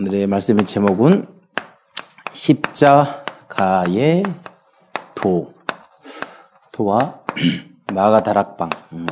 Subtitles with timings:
[0.00, 1.24] 오늘의 말씀의 제목은
[2.32, 4.24] 십자가의
[5.14, 5.54] 도.
[6.72, 7.22] 도와
[7.94, 8.70] 마가 다락방.
[8.94, 9.06] 음.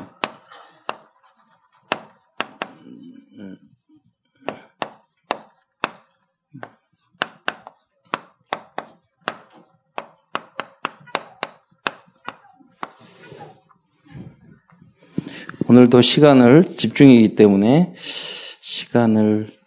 [15.69, 19.62] 오늘도 시간을 집중이기 때문에 시간을 딱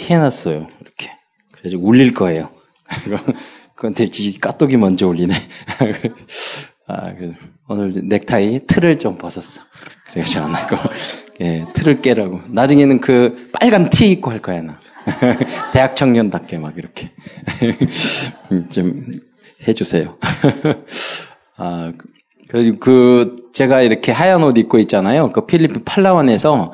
[0.00, 0.68] 해놨어요.
[0.80, 1.10] 이렇게.
[1.52, 2.50] 그래서 울릴 거예요.
[3.74, 4.08] 그런데
[4.40, 5.34] 까똑이 먼저 울리네.
[6.88, 7.34] 아, 그
[7.68, 9.62] 오늘 넥타이 틀을 좀 벗었어.
[10.12, 10.76] 그래서 안 하고,
[11.40, 12.40] 예, 틀을 깨라고.
[12.48, 14.80] 나중에는 그 빨간 티 입고 할 거야, 나.
[15.72, 17.10] 대학 청년답게 막 이렇게.
[18.50, 19.04] 음, 좀
[19.66, 20.18] 해주세요.
[21.56, 21.92] 아,
[22.48, 25.30] 그, 그, 제가 이렇게 하얀 옷 입고 있잖아요.
[25.32, 26.72] 그 필리핀 팔라완에서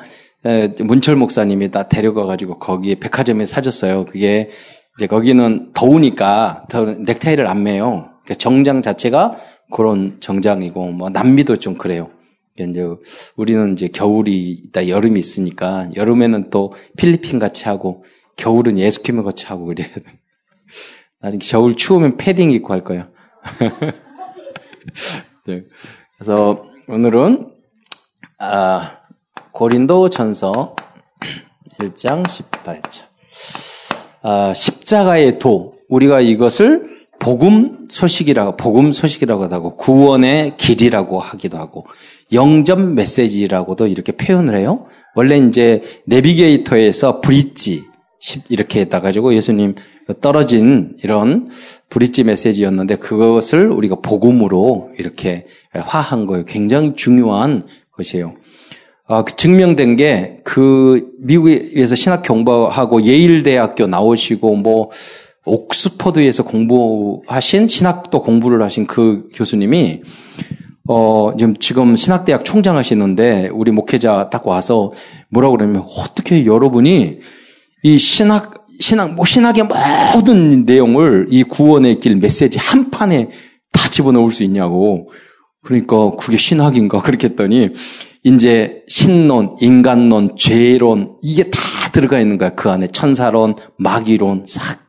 [0.79, 4.05] 문철 목사님이 다 데려가가지고 거기에 백화점에 사줬어요.
[4.05, 4.49] 그게
[4.97, 8.11] 이제 거기는 더우니까 더 넥타이를 안 매요.
[8.23, 9.37] 그러니까 정장 자체가
[9.71, 12.11] 그런 정장이고 뭐 남미도 좀 그래요.
[12.55, 12.87] 그러니까 이제
[13.35, 18.03] 우리는 이제 겨울이 있다 여름이 있으니까 여름에는 또 필리핀 같이 하고
[18.37, 19.87] 겨울은 예수키며 같이 하고 그래요.
[21.19, 23.09] 나는 겨울 추우면 패딩 입고 할 거야.
[25.47, 25.63] 네.
[26.15, 27.51] 그래서 오늘은
[28.37, 28.99] 아
[29.55, 30.75] 고린도 전서
[31.79, 33.03] 1장 18절.
[34.21, 35.75] 아, 십자가의 도.
[35.87, 41.87] 우리가 이것을 복음 소식이라고, 복음 소식이라고 하고, 구원의 길이라고 하기도 하고,
[42.33, 44.87] 영점 메시지라고도 이렇게 표현을 해요.
[45.15, 47.85] 원래 이제 내비게이터에서 브릿지,
[48.49, 49.75] 이렇게 했다가지고 예수님
[50.19, 51.47] 떨어진 이런
[51.89, 56.43] 브릿지 메시지였는데 그것을 우리가 복음으로 이렇게 화한 거예요.
[56.43, 58.33] 굉장히 중요한 것이에요.
[59.07, 64.91] 어, 그 증명된 게 그 미국에서 신학 공부하고 예일 대학교 나오시고 뭐
[65.43, 70.01] 옥스퍼드에서 공부하신 신학도 공부를 하신 그 교수님이
[70.87, 74.93] 어 지금 지금 신학대학 총장 하시는데 우리 목회자 딱 와서
[75.29, 77.19] 뭐라 그러냐면 어떻게 여러분이
[77.83, 79.67] 이 신학 신학 뭐 신학의
[80.13, 83.29] 모든 내용을 이 구원의 길 메시지 한 판에
[83.73, 85.09] 다 집어넣을 수 있냐고.
[85.63, 87.01] 그러니까 그게 신학인가?
[87.01, 87.71] 그렇게 했더니
[88.25, 91.59] 이제 신론, 인간론, 죄론 이게 다
[91.93, 92.49] 들어가 있는 거야.
[92.55, 94.83] 그 안에 천사론, 마귀론, 싹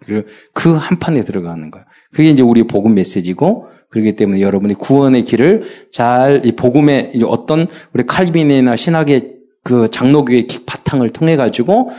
[0.54, 1.84] 그 한 판에 들어가는 거야.
[2.12, 8.06] 그게 이제 우리 복음 메시지고 그렇기 때문에 여러분이 구원의 길을 잘 이 복음의 어떤 우리
[8.06, 11.90] 칼빈이나 신학의 그 장로교의 바탕을 통해 가지고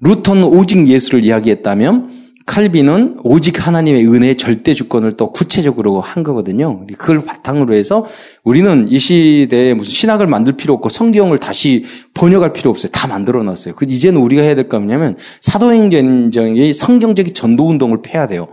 [0.00, 2.19] 루터는 오직 예수를 이야기했다면
[2.50, 6.84] 칼빈은 오직 하나님의 은혜의 절대 주권을 또 구체적으로 한 거거든요.
[6.98, 8.04] 그걸 바탕으로 해서
[8.42, 11.84] 우리는 이 시대에 무슨 신학을 만들 필요 없고 성경을 다시
[12.14, 12.90] 번역할 필요 없어요.
[12.90, 13.76] 다 만들어 놨어요.
[13.76, 18.48] 그 이제는 우리가 해야 될 거 뭐냐면 사도행전의 성경적인 전도 운동을 펴야 돼요.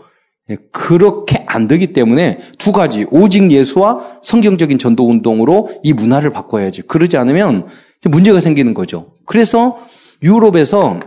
[0.51, 6.83] 예, 그렇게 안 되기 때문에 두 가지 오직 예수와 성경적인 전도 운동으로 이 문화를 바꿔야지.
[6.83, 7.65] 그러지 않으면
[8.05, 9.13] 문제가 생기는 거죠.
[9.25, 9.79] 그래서
[10.21, 10.99] 유럽에서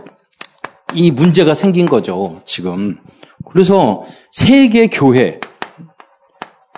[0.93, 2.97] 이 문제가 생긴 거죠, 지금.
[3.49, 5.39] 그래서 세계 교회,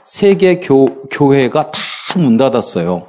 [0.06, 1.80] 세계 교, 교회가 다
[2.16, 3.08] 문 닫았어요.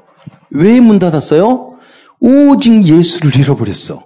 [0.50, 1.76] 왜 문 닫았어요?
[2.20, 4.03] 오직 예수를 잃어버렸어.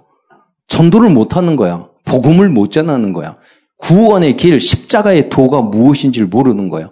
[0.67, 1.85] 전도를 못 하는 거야.
[2.03, 3.37] 복음을 못 전하는 거야.
[3.77, 6.89] 구원의 길, 십자가의 도가 무엇인지를 모르는 거예요.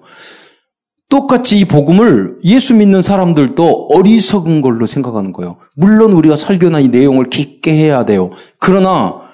[1.09, 5.57] 똑같이 이 복음을 예수 믿는 사람들도 어리석은 걸로 생각하는 거예요.
[5.75, 8.29] 물론 우리가 설교나 이 내용을 깊게 해야 돼요.
[8.57, 9.26] 그러나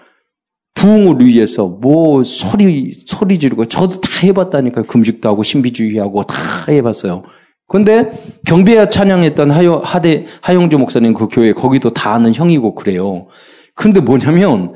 [0.84, 4.86] 부흥을 위해서 뭐 소리 소리 지르고 저도 다 해봤다니까요.
[4.86, 6.36] 금식도 하고 신비주의하고 다
[6.68, 7.24] 해봤어요.
[7.70, 8.12] 근데
[8.46, 13.28] 경배야 찬양했던 하여, 하대 하영주 목사님 그 교회 거기도 다 아는 형이고 그래요.
[13.76, 14.74] 근데 뭐냐면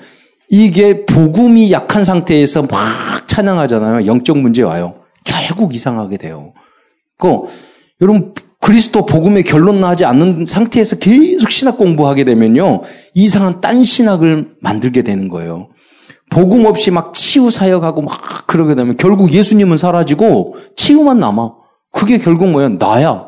[0.50, 4.06] 이게 복음이 약한 상태에서 막 찬양하잖아요.
[4.06, 5.02] 영적 문제 와요.
[5.26, 6.54] 결국 이상하게 돼요.
[7.18, 7.28] 그
[8.00, 15.02] 여러분 그리스도 복음의 결론 나지 않는 상태에서 계속 신학 공부하게 되면요 이상한 딴 신학을 만들게
[15.02, 15.68] 되는 거예요.
[16.30, 21.54] 복음 없이 막 치유 사역하고 막 그러게 되면 결국 예수님은 사라지고 치유만 남아.
[21.92, 22.70] 그게 결국 뭐야?
[22.70, 23.28] 나야.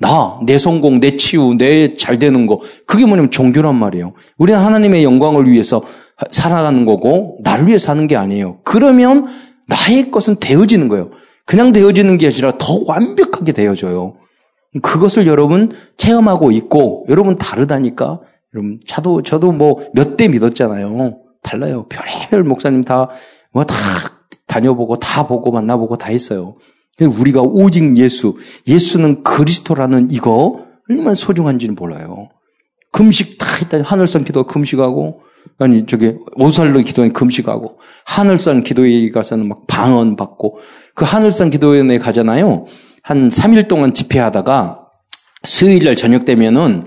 [0.00, 2.60] 나, 내 성공, 내 치유, 내 잘 되는 거.
[2.86, 4.12] 그게 뭐냐면 종교란 말이에요.
[4.38, 5.82] 우리는 하나님의 영광을 위해서
[6.30, 8.58] 살아가는 거고, 나를 위해 사는 게 아니에요.
[8.64, 9.26] 그러면
[9.66, 11.10] 나의 것은 되어지는 거예요.
[11.44, 14.14] 그냥 되어지는 게 아니라 더 완벽하게 되어져요.
[14.82, 18.20] 그것을 여러분 체험하고 있고, 여러분 다르다니까.
[18.54, 21.18] 여러분, 저도, 저도 뭐 몇 대 믿었잖아요.
[21.42, 21.86] 달라요.
[21.88, 23.08] 별의별 목사님 다,
[23.52, 23.74] 뭐 다
[24.46, 26.56] 다녀보고, 다 보고, 만나보고 다 했어요.
[27.00, 28.36] 우리가 오직 예수,
[28.66, 32.30] 예수는 그리스도라는 이거 얼마나 소중한지는 몰라요.
[32.92, 35.20] 금식 다 했다니, 하늘성 기도 금식하고,
[35.58, 40.58] 아니, 저기, 오살로 기도회 금식하고, 하늘산 기도회 가서는 막 방언 받고,
[40.94, 42.64] 그 하늘산 기도회에 가잖아요.
[43.02, 44.80] 한 3일 동안 집회하다가,
[45.44, 46.84] 수요일 날 저녁 되면은,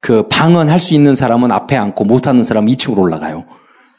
[0.00, 3.46] 그 방언 할 수 있는 사람은 앞에 앉고 못하는 사람은 2층으로 올라가요.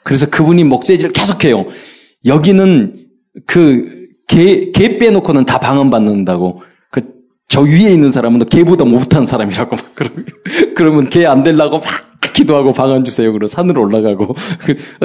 [0.08, 1.66] 그래서 그분이 목재질 계속해요.
[2.26, 2.94] 여기는
[3.46, 6.62] 그, 개, 개 빼놓고는 다 방언 받는다고.
[6.92, 7.02] 그,
[7.50, 10.26] 저 위에 있는 사람은 개보다 못한 사람이라고 막 그러면,
[10.76, 11.86] 그러면 개안 되려고 막
[12.34, 13.34] 기도하고 방안 주세요.
[13.34, 14.34] 그리고 산으로 올라가고.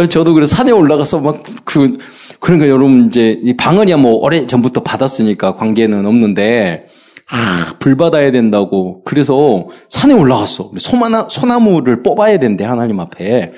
[0.08, 1.98] 저도 그래 산에 올라가서 막 그,
[2.38, 6.86] 그러니까 여러분 이제 이 방언이야 뭐 오래 전부터 받았으니까 관계는 없는데,
[7.28, 9.02] 아, 불 받아야 된다고.
[9.02, 10.70] 그래서 산에 올라갔어.
[10.78, 13.52] 소나무, 소나무를 뽑아야 된대, 하나님 앞에.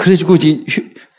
[0.00, 0.60] 그래가지고 이제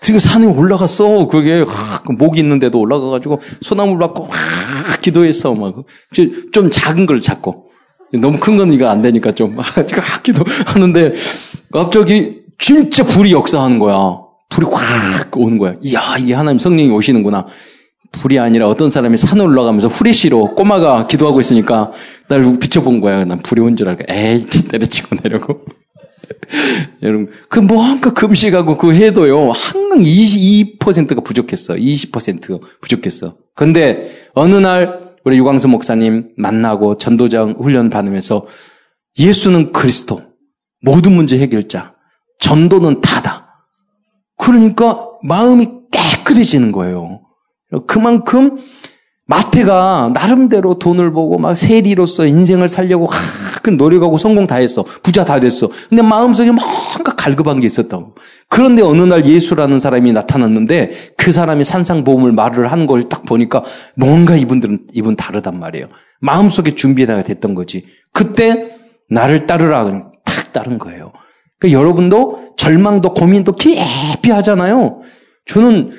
[0.01, 1.27] 지금 산에 올라갔어.
[1.27, 5.53] 그게 아, 목이 있는데도 올라가가지고 소나무를 받고 아, 기도했어.
[5.53, 7.65] 막좀 작은 걸 잡고
[8.13, 9.63] 너무 큰 건 이거 안 되니까 좀 아,
[10.23, 11.13] 기도하는데
[11.71, 14.19] 갑자기 진짜 불이 역사하는 거야.
[14.49, 15.75] 불이 확 오는 거야.
[15.81, 17.45] 이야, 이게 하나님 성령이 오시는구나.
[18.11, 21.91] 불이 아니라 어떤 사람이 산에 올라가면서 후레쉬로 꼬마가 기도하고 있으니까
[22.27, 23.23] 날 비춰본 거야.
[23.25, 25.59] 난 불이 온 줄 알고, 에이, 때려치고 내려고.
[27.03, 31.75] 여러분, 그 뭔가 금식하고 그 해도요, 항상 22%가 부족했어.
[31.75, 33.35] 20%가 부족했어.
[33.55, 38.47] 근데 어느 날 우리 유광수 목사님 만나고 전도장 훈련 받으면서
[39.19, 40.21] 예수는 그리스도.
[40.83, 41.93] 모든 문제 해결자.
[42.39, 43.67] 전도는 다다.
[44.37, 47.21] 그러니까 마음이 깨끗해지는 거예요.
[47.85, 48.57] 그만큼
[49.27, 53.07] 마태가 나름대로 돈을 보고 막 세리로서 인생을 살려고
[53.63, 54.83] 하, 노력하고 성공 다 했어.
[55.03, 55.69] 부자 다 됐어.
[55.89, 58.15] 근데 마음속에 뭔가 갈급한 게 있었다고.
[58.49, 63.63] 그런데 어느 날 예수라는 사람이 나타났는데 그 사람이 산상보험을 말을 한 걸 딱 보니까
[63.95, 65.87] 뭔가 이분들은 이분 다르단 말이에요.
[66.19, 67.85] 마음속에 준비가 됐던 거지.
[68.13, 68.75] 그때
[69.09, 70.11] 나를 따르라
[70.53, 71.11] 따른 거예요.
[71.59, 75.01] 그러니까 여러분도 절망도 고민도 깊이 하잖아요.
[75.45, 75.91] 저는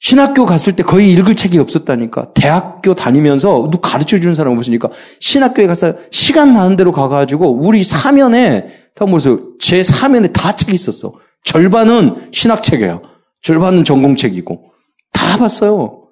[0.00, 2.32] 신학교 갔을 때 거의 읽을 책이 없었다니까.
[2.32, 4.90] 대학교 다니면서 누 가르쳐 주는 사람 없으니까
[5.20, 11.14] 신학교에 가서 시간 나는 대로 가가지고 우리 사면에 다 뭐서 제 사면에 다 책이 있었어.
[11.44, 13.02] 절반은 신학책이에요.
[13.42, 14.72] 절반은 전공책이고
[15.12, 16.04] 다 봤어요.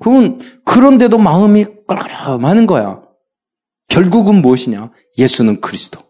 [0.00, 3.02] 그건 그런데도 마음이 껄껄하는 거야.
[3.88, 4.90] 결국은 무엇이냐?
[5.16, 6.00] 예수는 그리스도.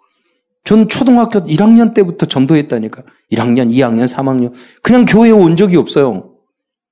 [0.64, 3.02] 전 초등학교 1학년 때부터 전도했다니까.
[3.32, 4.52] 1학년, 2학년, 3학년.
[4.82, 6.37] 그냥 교회에 온 적이 없어요.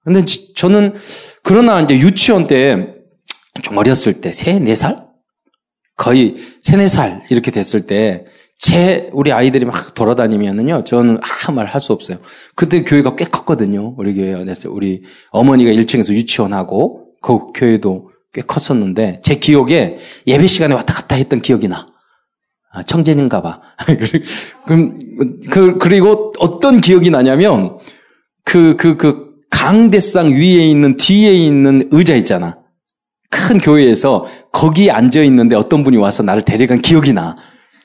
[0.07, 0.25] 근데
[0.55, 0.95] 저는,
[1.43, 2.95] 그러나 이제 유치원 때,
[3.63, 5.05] 좀 어렸을 때, 3, 4살?
[5.97, 8.25] 거의 3, 4살 이렇게 됐을 때,
[8.57, 11.19] 제, 우리 아이들이 막 돌아다니면은요, 저는
[11.49, 12.19] 아무 말 할 수 없어요.
[12.55, 13.97] 그때 교회가 꽤 컸거든요.
[13.99, 14.71] 우리 교회 안에서.
[14.71, 19.99] 우리 어머니가 1층에서 유치원하고, 그 교회도 꽤 컸었는데, 제 기억에
[20.29, 21.89] 예배 시간에 왔다 갔다 했던 기억이 나.
[22.71, 23.61] 아, 청진인가 봐.
[24.67, 25.01] 그럼,
[25.51, 27.79] 그, 그리고 어떤 기억이 나냐면,
[28.45, 29.26] 그, 그, 그,
[29.57, 32.59] 강대상 위에 있는, 뒤에 있는 의자 있잖아.
[33.31, 37.37] 큰 교회에서 거기 앉아 있는데 어떤 분이 와서 나를 데려간 기억이 나.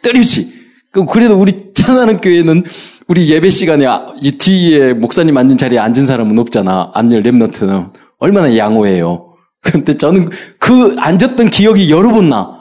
[0.03, 0.53] 때리지.
[0.91, 2.65] 그, 그래도 우리 찬하는 교회는
[3.07, 6.91] 우리 예배 시간에 아, 이 뒤에 목사님 앉은 자리에 앉은 사람은 없잖아.
[6.93, 7.93] 앞열 랩너트는.
[8.19, 9.33] 얼마나 양호해요.
[9.63, 10.29] 근데 저는
[10.59, 12.59] 그 앉았던 기억이 여러 번 나.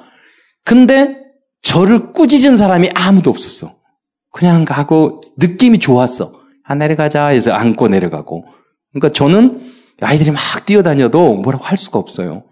[0.65, 1.17] 근데
[1.63, 3.75] 저를 꾸짖은 사람이 아무도 없었어.
[4.33, 6.33] 그냥 가고 느낌이 좋았어.
[6.65, 8.60] 아 내려가자 해서 안고 내려가고.
[8.93, 9.61] 그러니까 저는
[10.01, 12.45] 아이들이 막 뛰어다녀도 뭐라고 할 수가 없어요.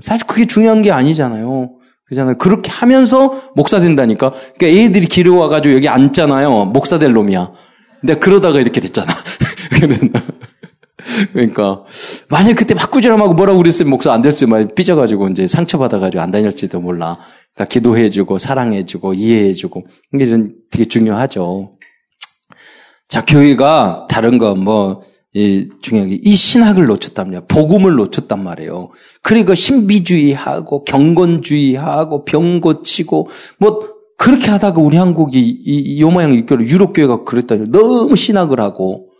[0.00, 1.70] 사실 그게 중요한 게 아니잖아요.
[2.08, 2.38] 그잖아요.
[2.38, 4.32] 그렇게 하면서 목사 된다니까.
[4.56, 6.66] 그러니까 애들이 길어와가지고 여기 앉잖아요.
[6.66, 7.52] 목사 될 놈이야.
[8.00, 9.12] 근데 그러다가 이렇게 됐잖아.
[11.32, 11.84] 그러니까
[12.30, 16.80] 만약 그때 막 꾸지람하고 뭐라고 그랬으면 목사 안 됐을 때 삐져가지고 이제 상처받아가지고 안 다녔을지도
[16.80, 17.18] 몰라.
[17.54, 21.76] 그러니까 기도해주고 사랑해주고 이해해주고 이게 좀 되게 중요하죠.
[23.08, 25.02] 자 교회가 다른 거뭐
[25.82, 27.42] 중요한 게 이 신학을 놓쳤답니다.
[27.46, 28.90] 복음을 놓쳤단 말이에요.
[29.22, 33.28] 그리고 신비주의하고 경건주의하고 병 고치고
[33.58, 39.10] 뭐 그렇게 하다가 우리 한국이 이, 요 모양 육교로 유럽 교회가 그랬다니 너무 신학을 하고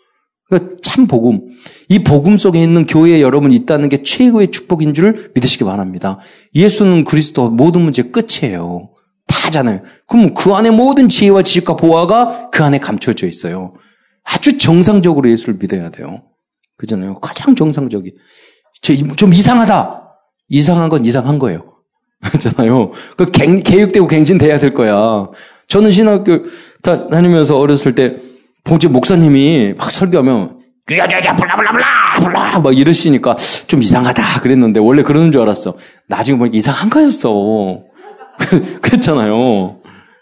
[0.49, 1.41] 그러니까 참 복음.
[1.89, 6.19] 이 복음 속에 있는 교회에 여러분 있다는 게 최고의 축복인 줄 믿으시기 바랍니다.
[6.55, 8.91] 예수는 그리스도 모든 문제 끝이에요.
[9.29, 9.83] 다잖아요.
[10.07, 13.73] 그럼 그 안에 모든 지혜와 지식과 보화가 그 안에 감춰져 있어요.
[14.27, 16.23] 아주 정상적으로 예수를 믿어야 돼요.
[16.77, 17.21] 그잖아요.
[17.21, 18.15] 가장 정상적이.
[18.83, 20.03] 좀 이상하다.
[20.49, 21.77] 이상한 건 이상한 거예요.
[22.23, 22.93] 그렇잖아요.
[23.17, 25.29] 그 갱, 개육되고 갱신돼야 될 거야.
[25.69, 26.45] 저는 신학교
[26.83, 28.17] 다, 다니면서 어렸을 때
[28.65, 31.87] 봉지 목사님이 막 설교하면 쥐야쥐야 블라블라블라
[32.21, 33.35] 블라 막 이러시니까
[33.67, 35.77] 좀 이상하다 그랬는데 원래 그러는 줄 알았어.
[36.09, 37.83] 나중에 보니까 이상한 거였어.
[38.83, 39.81] 그렇잖아요.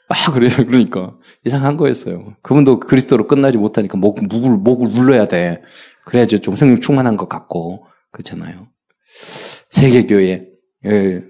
[0.09, 0.51] 아, 그래요.
[0.67, 1.15] 그러니까.
[1.45, 2.23] 이상한 거였어요.
[2.43, 5.63] 그분도 그리스도로 끝나지 못하니까 목, 목을, 목을 눌러야 돼.
[6.05, 7.87] 그래야지 좀 성령 충만한 것 같고.
[8.13, 8.69] 그렇잖아요.
[9.71, 10.49] 세계교회.
[10.87, 11.23] 예,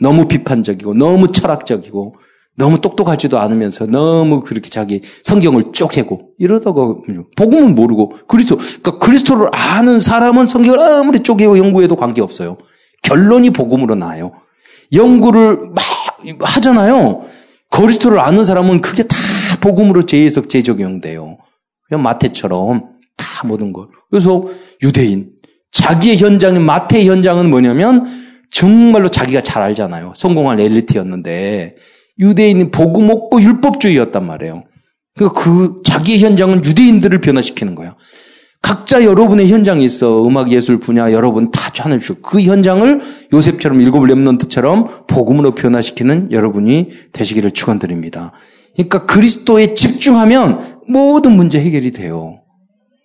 [0.00, 2.16] 너무 비판적이고, 너무 철학적이고,
[2.56, 6.96] 너무 똑똑하지도 않으면서 너무 그렇게 자기 성경을 쪼개고 이러다가
[7.36, 12.58] 복음은 모르고 그리스도 그러니까 그리스도를 아는 사람은 성경을 아무리 쪼개고 연구해도 관계 없어요.
[13.02, 14.32] 결론이 복음으로 나요.
[14.92, 15.82] 연구를 막
[16.40, 17.24] 하잖아요.
[17.72, 19.16] 그리스도를 아는 사람은 그게 다
[19.60, 21.38] 복음으로 재해석 재적용돼요.
[21.88, 23.88] 그냥 마태처럼 다 모든 걸.
[24.10, 24.46] 그래서
[24.82, 25.30] 유대인
[25.72, 28.06] 자기의 현장인 마태 현장은 뭐냐면
[28.50, 30.12] 정말로 자기가 잘 알잖아요.
[30.14, 31.76] 성공한 엘리트였는데
[32.18, 34.64] 유대인이 복음 없고 율법주의였단 말이에요.
[35.16, 37.96] 그, 그 자기의 현장은 유대인들을 변화시키는 거야.
[38.62, 40.24] 각자 여러분의 현장이 있어.
[40.24, 42.16] 음악 예술 분야 여러분 다 하나십시오.
[42.22, 43.00] 그 현장을
[43.32, 48.32] 요셉처럼 일곱 렘넌트처럼 복음으로 변화시키는 여러분이 되시기를 축원드립니다.
[48.74, 52.38] 그러니까 그리스도에 집중하면 모든 문제 해결이 돼요.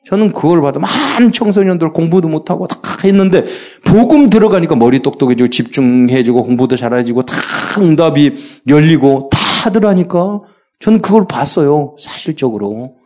[0.05, 3.43] 저는 그걸 받아 많은 청소년들 공부도 못하고 다 했는데
[3.83, 7.35] 복음 들어가니까 머리 똑똑해지고 집중해지고 공부도 잘해지고 다
[7.79, 8.35] 응답이
[8.67, 10.41] 열리고 다 하더라니까
[10.79, 11.95] 저는 그걸 봤어요.
[11.99, 12.96] 사실적으로.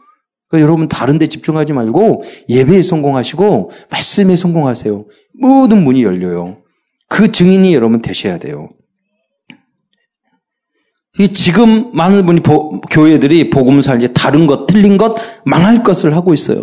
[0.52, 5.06] 그러니까 여러분 다른 데 집중하지 말고 예배에 성공하시고 말씀에 성공하세요.
[5.40, 6.58] 모든 문이 열려요.
[7.08, 8.70] 그 증인이 여러분 되셔야 돼요.
[11.34, 12.42] 지금 많은 분이
[12.90, 15.16] 교회들이 복음사 이제 다른 것, 틀린 것,
[15.46, 16.62] 망할 것을 하고 있어요.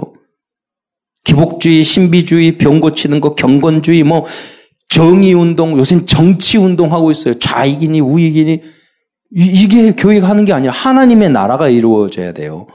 [1.25, 4.25] 기복주의, 신비주의, 병 고치는 것, 경건주의, 뭐
[4.88, 7.38] 정의 운동, 요새는 정치 운동 하고 있어요.
[7.38, 8.62] 좌익이니 우익이니
[9.35, 12.66] 이게 교회가 하는 게 아니라 하나님의 나라가 이루어져야 돼요.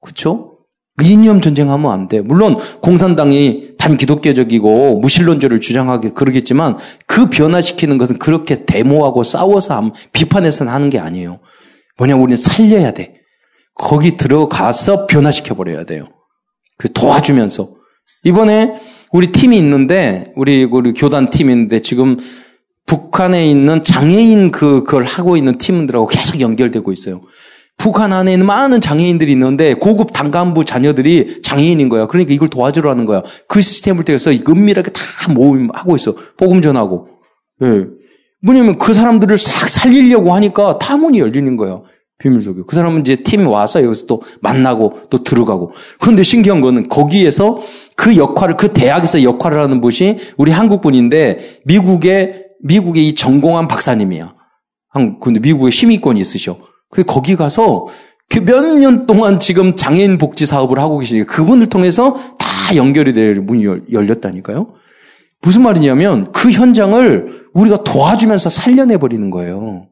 [0.00, 0.55] 그렇죠?
[1.02, 2.20] 이념 전쟁하면 안 돼.
[2.20, 10.98] 물론 공산당이 반기독교적이고 무신론자를 주장하게 그러겠지만 그 변화시키는 것은 그렇게 데모하고 싸워서 비판해서는 하는 게
[10.98, 11.40] 아니에요.
[11.98, 13.14] 뭐냐 우리는 살려야 돼.
[13.74, 16.08] 거기 들어가서 변화시켜 버려야 돼요.
[16.78, 17.68] 그 도와주면서
[18.24, 18.74] 이번에
[19.12, 22.16] 우리 팀이 있는데 우리 우리 교단 팀인데 지금
[22.86, 27.20] 북한에 있는 장애인 그 그걸 하고 있는 팀들하고 계속 연결되고 있어요.
[27.86, 32.08] 북한 안에 있는 많은 장애인들이 있는데 고급 단간부 자녀들이 장애인인 거야.
[32.08, 33.22] 그러니까 이걸 도와주라는 거야.
[33.46, 35.00] 그 시스템을 통해서 은밀하게 다
[35.32, 36.16] 모임하고 있어.
[36.36, 37.06] 복음 전하고.
[37.62, 37.84] 예.
[38.42, 41.82] 뭐냐면 그 사람들을 싹 살리려고 하니까 타문이 열리는 거야.
[42.18, 42.62] 비밀 속에.
[42.66, 45.70] 그 사람은 이제 팀이 와서 여기서 또 만나고 또 들어가고.
[46.00, 47.60] 그런데 신기한 거는 거기에서
[47.94, 54.34] 그 역할을, 그 대학에서 역할을 하는 분이 우리 한국 분인데 미국의, 미국의 이 전공한 박사님이야.
[54.88, 56.58] 한, 근데 미국에 심의권이 있으셔.
[56.90, 57.86] 근데 거기 가서
[58.28, 63.36] 그 몇 년 동안 지금 장애인 복지 사업을 하고 계시니까 그분을 통해서 다 연결이 될
[63.40, 64.74] 문이 열렸다니까요.
[65.42, 69.86] 무슨 말이냐면 그 현장을 우리가 도와주면서 살려내버리는 거예요.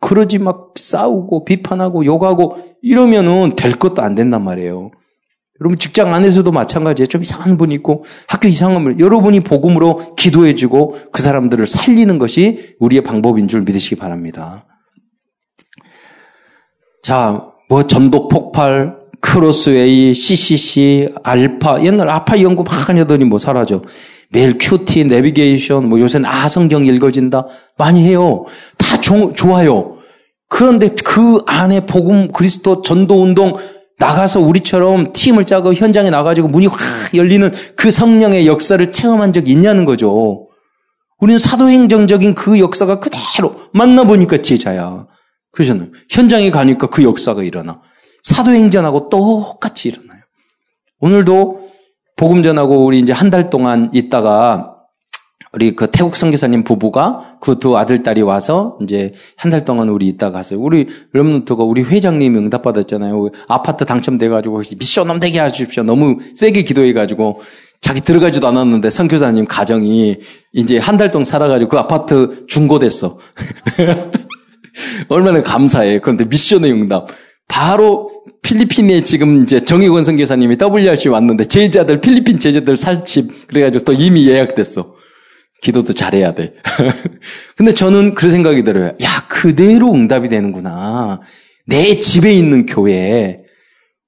[0.00, 4.90] 그러지 막 싸우고 비판하고 욕하고 이러면은 될 것도 안 된단 말이에요.
[5.60, 7.06] 여러분 직장 안에서도 마찬가지예요.
[7.06, 13.02] 좀 이상한 분 있고 학교 이상한 분 여러분이 복음으로 기도해주고 그 사람들을 살리는 것이 우리의
[13.02, 14.66] 방법인 줄 믿으시기 바랍니다.
[17.06, 23.82] 자, 뭐 전복 폭발, 크로스웨이, CCC, 알파 옛날 아파 연구 막 하더니 뭐 사라져.
[24.30, 27.46] 매일 큐티, 내비게이션, 뭐 요새는 아 성경 읽어진다
[27.78, 28.44] 많이 해요.
[28.76, 29.98] 다 조, 좋아요.
[30.48, 33.52] 그런데 그 안에 복음 그리스도 전도 운동
[34.00, 36.80] 나가서 우리처럼 팀을 짜고 현장에 나가지고 문이 확
[37.14, 40.48] 열리는 그 성령의 역사를 체험한 적이 있냐는 거죠.
[41.20, 45.06] 우리는 사도행정적인 그 역사가 그대로 만나보니까 제자야.
[45.56, 45.88] 그러잖아요.
[46.10, 47.80] 현장에 가니까 그 역사가 일어나.
[48.22, 50.20] 사도행전하고 똑같이 일어나요.
[51.00, 51.68] 오늘도
[52.16, 54.72] 복음 전하고 우리 이제 한 달 동안 있다가
[55.52, 60.06] 우리 그 태국 선교사님 부부가 그 두 아들 딸이 와서 이제 한 달 동안 우리
[60.08, 60.60] 있다 갔어요.
[60.60, 63.30] 우리 렘넌트가 우리 회장님이 응답 받았잖아요.
[63.48, 65.82] 아파트 당첨돼 가지고 미션 넘되게 하십시오.
[65.84, 67.40] 너무 세게 기도해 가지고
[67.80, 70.18] 자기 들어가지도 않았는데 선교사님 가정이
[70.52, 73.18] 이제 한 달 동안 살아 가지고 그 아파트 중고됐어.
[75.08, 76.00] 얼마나 감사해.
[76.00, 77.08] 그런데 미션의 응답.
[77.48, 78.10] 바로
[78.42, 84.94] 필리핀에 지금 이제 정의권 선교사님이 WRC 왔는데 제자들 필리핀 제자들 살집 그래가지고 또 이미 예약됐어.
[85.62, 86.54] 기도도 잘해야 돼.
[87.56, 88.92] 근데 저는 그 생각이 들어요.
[89.02, 91.20] 야 그대로 응답이 되는구나.
[91.66, 93.40] 내 집에 있는 교회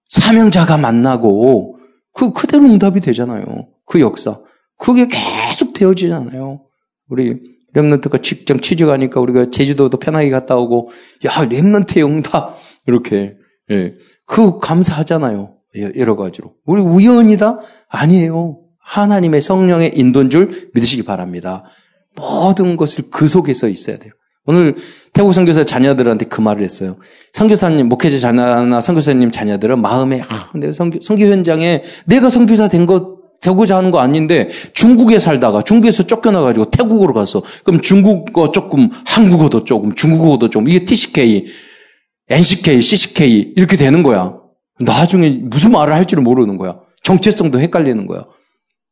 [0.08, 1.78] 사명자가 만나고
[2.12, 3.44] 그 그대로 응답이 되잖아요.
[3.86, 4.38] 그 역사.
[4.76, 6.60] 그게 계속 되어지잖아요.
[7.08, 7.40] 우리
[7.80, 10.90] 렘넌트가 직접 취직하니까 우리가 제주도도 편하게 갔다 오고
[11.26, 13.34] 야 렘넌트의 응답 이렇게
[13.70, 13.94] 예.
[14.26, 15.54] 그 감사하잖아요.
[15.96, 16.54] 여러 가지로.
[16.64, 17.60] 우리 우연이다?
[17.88, 18.58] 아니에요.
[18.80, 21.64] 하나님의 성령의 인도인 줄 믿으시기 바랍니다.
[22.16, 24.12] 모든 것을 그 속에서 있어야 돼요.
[24.46, 24.76] 오늘
[25.12, 26.96] 태국 선교사 자녀들한테 그 말을 했어요.
[27.34, 33.76] 선교사님, 목회자 자녀나 선교사님 자녀들은 마음에 아, 근데 선교, 선교 현장에 내가 선교사 된거 되고자
[33.76, 37.42] 하는 거 아닌데 중국에 살다가 중국에서 쫓겨나가지고 태국으로 갔어.
[37.64, 41.46] 그럼 중국어 조금, 한국어도 조금, 중국어도 조금 이게 TCK,
[42.28, 44.36] NCK, CCK 이렇게 되는 거야.
[44.80, 46.80] 나중에 무슨 말을 할지를 모르는 거야.
[47.02, 48.24] 정체성도 헷갈리는 거야.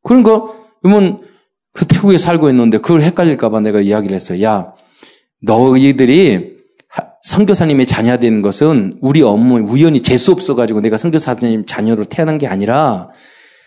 [0.03, 0.45] 그러니까
[0.83, 1.21] 그러면
[1.73, 4.43] 그 태국에 살고 있는데 그걸 헷갈릴까봐 내가 이야기를 했어요.
[4.43, 4.73] 야,
[5.43, 6.57] 너희들이
[7.23, 13.11] 선교사님의 자녀 되는 것은 우리 업무 우연히 재수 없어가지고 내가 선교사님 자녀로 태어난 게 아니라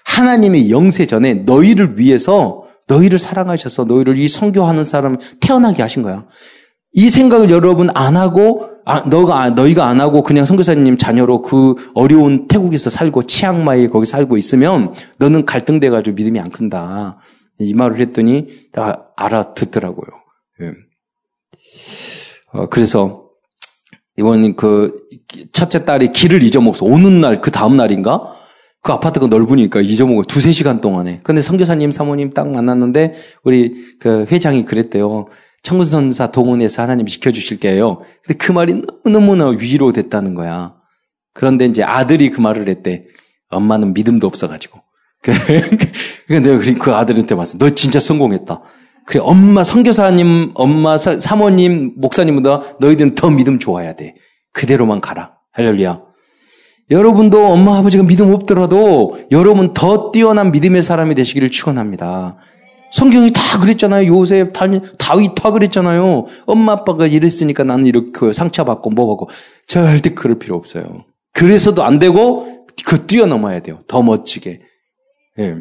[0.10, 6.26] 하나님의 영세 전에 너희를 위해서 너희를 사랑하셔서 너희를 이 선교하는 사람 태어나게 하신 거야.
[6.94, 12.48] 이 생각을 여러분 안 하고 아, 너가 너희가 안 하고 그냥 선교사님 자녀로 그 어려운
[12.48, 17.20] 태국에서 살고 치앙마이에 거기 살고 있으면 너는 갈등돼 가지고 믿음이 안 큰다.
[17.60, 20.08] 이 말을 했더니 다 알아듣더라고요.
[20.64, 20.72] 예.
[22.54, 23.26] 어, 그래서
[24.18, 24.96] 이번 그
[25.52, 28.34] 첫째 딸이 길을 잊어먹어서 오는 날 그 다음 날인가
[28.82, 31.20] 그 아파트가 넓으니까 잊어먹어 두세 시간 동안에.
[31.24, 35.28] 근데 성교사님 사모님 딱 만났는데 우리 그 회장이 그랬대요.
[35.64, 38.02] 청군선사 동원해서 하나님 지켜주실게요.
[38.24, 40.76] 근데 그 말이 너무너무나 위로 됐다는 거야.
[41.34, 43.06] 그런데 이제 아들이 그 말을 했대.
[43.50, 44.80] 엄마는 믿음도 없어가지고.
[45.22, 47.58] 근데 내가 그 아들한테 왔어.
[47.58, 48.62] 너 진짜 성공했다.
[49.06, 54.16] 그래, 엄마, 선교사님, 엄마, 사, 모님 목사님보다 너희들은 더 믿음 좋아야 돼.
[54.54, 55.34] 그대로만 가라.
[55.52, 56.09] 할렐루야.
[56.92, 62.38] 여러분도 엄마, 아버지가 믿음 없더라도 여러분 더 뛰어난 믿음의 사람이 되시기를 축원합니다.
[62.92, 64.12] 성경이 다 그랬잖아요.
[64.12, 66.26] 요셉, 다윗 다 그랬잖아요.
[66.48, 69.30] 엄마, 아빠가 이랬으니까 나는 이렇게 상처받고 뭐 받고.
[69.68, 71.06] 절대 그럴 필요 없어요.
[71.34, 73.78] 그래서도 안 되고 그 뛰어넘어야 돼요.
[73.88, 74.62] 더 멋지게.
[75.40, 75.56] 예.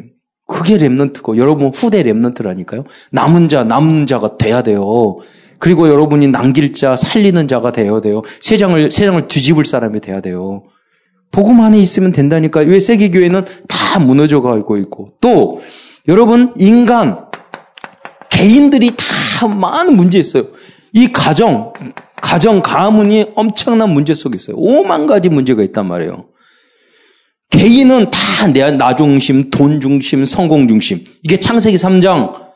[0.47, 2.83] 그게 랩런트고 여러분 후대 랩런트라니까요.
[3.11, 5.19] 남은 자 남는 자가 돼야 돼요.
[5.59, 8.23] 그리고 여러분이 남길 자 살리는 자가 되어야 돼요.
[8.41, 10.63] 세상을 세상을 뒤집을 사람이 돼야 돼요.
[11.31, 12.61] 복음 안에 있으면 된다니까.
[12.61, 15.61] 왜 세계 교회는 다 무너져 가고 있고 또
[16.07, 17.25] 여러분 인간
[18.29, 20.45] 개인들이 다 많은 문제 있어요.
[20.93, 21.73] 이 가정
[22.21, 24.55] 가정 가문이 엄청난 문제 속에 있어요.
[24.57, 26.25] 오만 가지 문제가 있단 말이에요.
[27.49, 31.03] 개인은 다 내 나 중심, 돈 중심, 성공 중심.
[31.23, 32.48] 이게 창세기 3장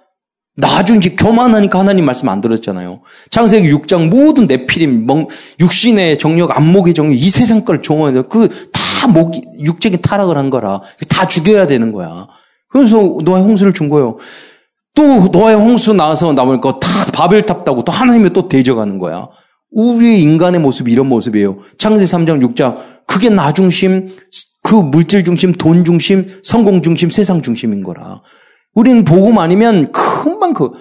[0.55, 3.01] 나 중심 교만하니까 하나님 말씀 안 들었잖아요.
[3.31, 5.07] 창세기 6장 모든 내피림,
[5.59, 8.21] 육신의 정력, 안목의 정력, 이 세상 걸 돼.
[8.21, 10.81] 그다 목 육적인 타락을 한 거라.
[11.09, 12.27] 다 죽여야 되는 거야.
[12.69, 14.17] 그래서 노아의 홍수를 준 거예요.
[14.95, 19.27] 또 노아의 홍수 나와서 남을 거 다 바벨탑 따고 또 하나님이 또 대적하는 거야.
[19.71, 21.59] 우리 인간의 모습이 이런 모습이에요.
[21.79, 24.09] 창세기 3장 6장 그게 나 중심,
[24.61, 28.21] 그 물질 중심, 돈 중심, 성공 중심, 세상 중심인 거라.
[28.73, 30.71] 우리는 복음 아니면 금방 그,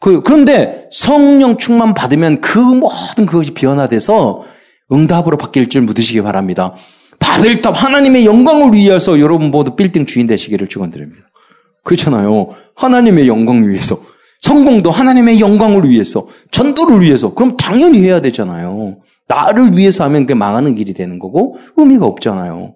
[0.00, 4.42] 그, 그런데 성령 충만 받으면 그 모든 그것이 변화돼서
[4.90, 6.74] 응답으로 바뀔 줄 믿으시기 바랍니다.
[7.18, 11.22] 바벨탑 하나님의 영광을 위해서 여러분 모두 빌딩 주인 되시기를 축원드립니다.
[11.84, 12.50] 그렇잖아요.
[12.74, 13.96] 하나님의 영광을 위해서.
[14.40, 17.32] 성공도 하나님의 영광을 위해서, 전도를 위해서.
[17.32, 18.96] 그럼 당연히 해야 되잖아요.
[19.28, 22.74] 나를 위해서 하면 그게 망하는 길이 되는 거고 의미가 없잖아요.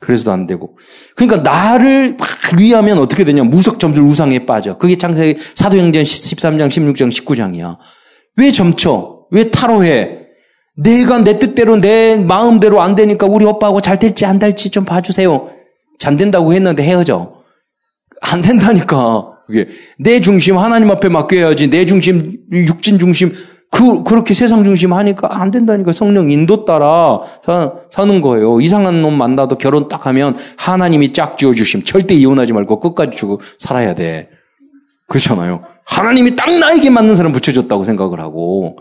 [0.00, 0.76] 그래서도 안 되고.
[1.16, 3.42] 그러니까 나를 막 위하면 어떻게 되냐.
[3.42, 4.78] 무석 점술 우상에 빠져.
[4.78, 7.76] 그게 창세기 사도행전 13장, 16장, 19장이야.
[8.36, 9.26] 왜 점쳐?
[9.30, 10.18] 왜 타로해?
[10.76, 15.50] 내가 내 뜻대로 내 마음대로 안 되니까 우리 오빠하고 잘 될지 안 될지 좀 봐주세요.
[15.98, 17.42] 잘 된다고 했는데 헤어져.
[18.20, 19.32] 안 된다니까.
[19.48, 19.66] 그게
[19.98, 21.70] 내 중심 하나님 앞에 맡겨야지.
[21.70, 23.32] 내 중심 육진 중심
[23.70, 28.60] 그, 그렇게 세상 중심 하니까 안 된다니까 성령 인도 따라 사, 사는 거예요.
[28.60, 31.84] 이상한 놈 만나도 결혼 딱 하면 하나님이 짝 지어주심.
[31.84, 34.30] 절대 이혼하지 말고 끝까지 주고 살아야 돼.
[35.06, 35.62] 그렇잖아요.
[35.84, 38.78] 하나님이 딱 나에게 맞는 사람 붙여줬다고 생각을 하고.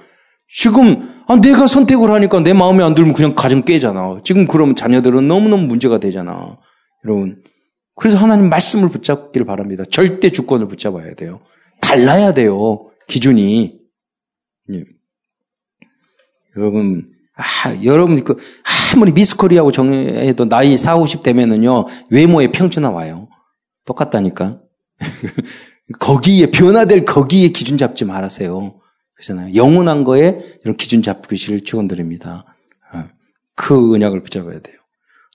[0.49, 4.19] 지금, 아, 내가 선택을 하니까 내 마음에 안 들면 그냥 가정 깨잖아.
[4.23, 6.57] 지금 그러면 자녀들은 너무너무 문제가 되잖아.
[7.05, 7.41] 여러분.
[7.95, 9.83] 그래서 하나님 말씀을 붙잡기를 바랍니다.
[9.89, 11.39] 절대 주권을 붙잡아야 돼요.
[11.81, 12.87] 달라야 돼요.
[13.07, 13.76] 기준이.
[14.73, 14.83] 예.
[16.55, 18.37] 여러분, 아, 여러분, 그,
[18.93, 23.29] 아무리 미스코리하고 정해도 나이 4, 50 되면은요, 외모에 평준화 와요.
[23.85, 24.59] 똑같다니까.
[25.99, 28.79] 거기에, 변화될 거기에 기준 잡지 말아세요.
[29.15, 29.55] 그렇잖아요.
[29.55, 32.45] 영원한 거에 이런 기준 잡기를 축원드립니다.
[32.91, 33.09] 아,
[33.55, 34.75] 그 은약을 붙잡아야 돼요.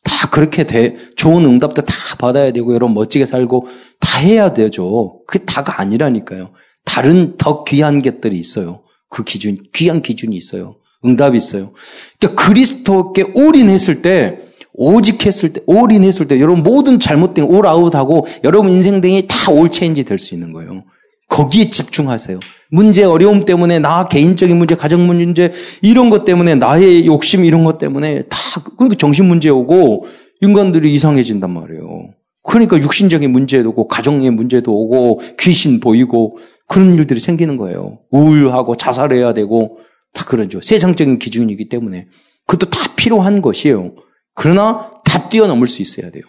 [0.05, 3.69] 다 그렇게 돼, 좋은 응답도 다 받아야 되고, 여러분 멋지게 살고,
[4.01, 5.23] 다 해야 되죠.
[5.27, 6.51] 그게 다가 아니라니까요.
[6.85, 8.82] 다른 더 귀한 것들이 있어요.
[9.13, 10.77] 그 기준, 귀한 기준이 있어요.
[11.05, 11.73] 응답이 있어요.
[12.19, 14.39] 그러니까 그리스도께 올인했을 때,
[14.73, 20.19] 오직 했을 때, 올인했을 때, 여러분 모든 잘못된 올아웃하고 여러분 인생 등이 다 올체인지 될
[20.19, 20.85] 수 있는 거예요.
[21.29, 22.41] 거기에 집중하세요.
[22.71, 27.77] 문제, 어려움 때문에 나 개인적인 문제, 가정 문제 이런 것 때문에 나의 욕심 이런 것
[27.77, 28.39] 때문에 다
[28.77, 30.07] 그러니까 정신 문제 오고
[30.41, 32.09] 인간들이 이상해진단 말이에요.
[32.43, 36.39] 그러니까 육신적인 문제도 오고 가정의 문제도 오고 귀신 보이고
[36.73, 38.01] 그런 일들이 생기는 거예요.
[38.11, 39.79] 우울하고 자살해야 되고
[40.15, 40.61] 다 그러죠.
[40.63, 42.07] 세상적인 기준이기 때문에
[42.47, 43.95] 그것도 다 필요한 것이에요.
[44.35, 46.25] 그러나 다 뛰어넘을 수 있어야 돼요.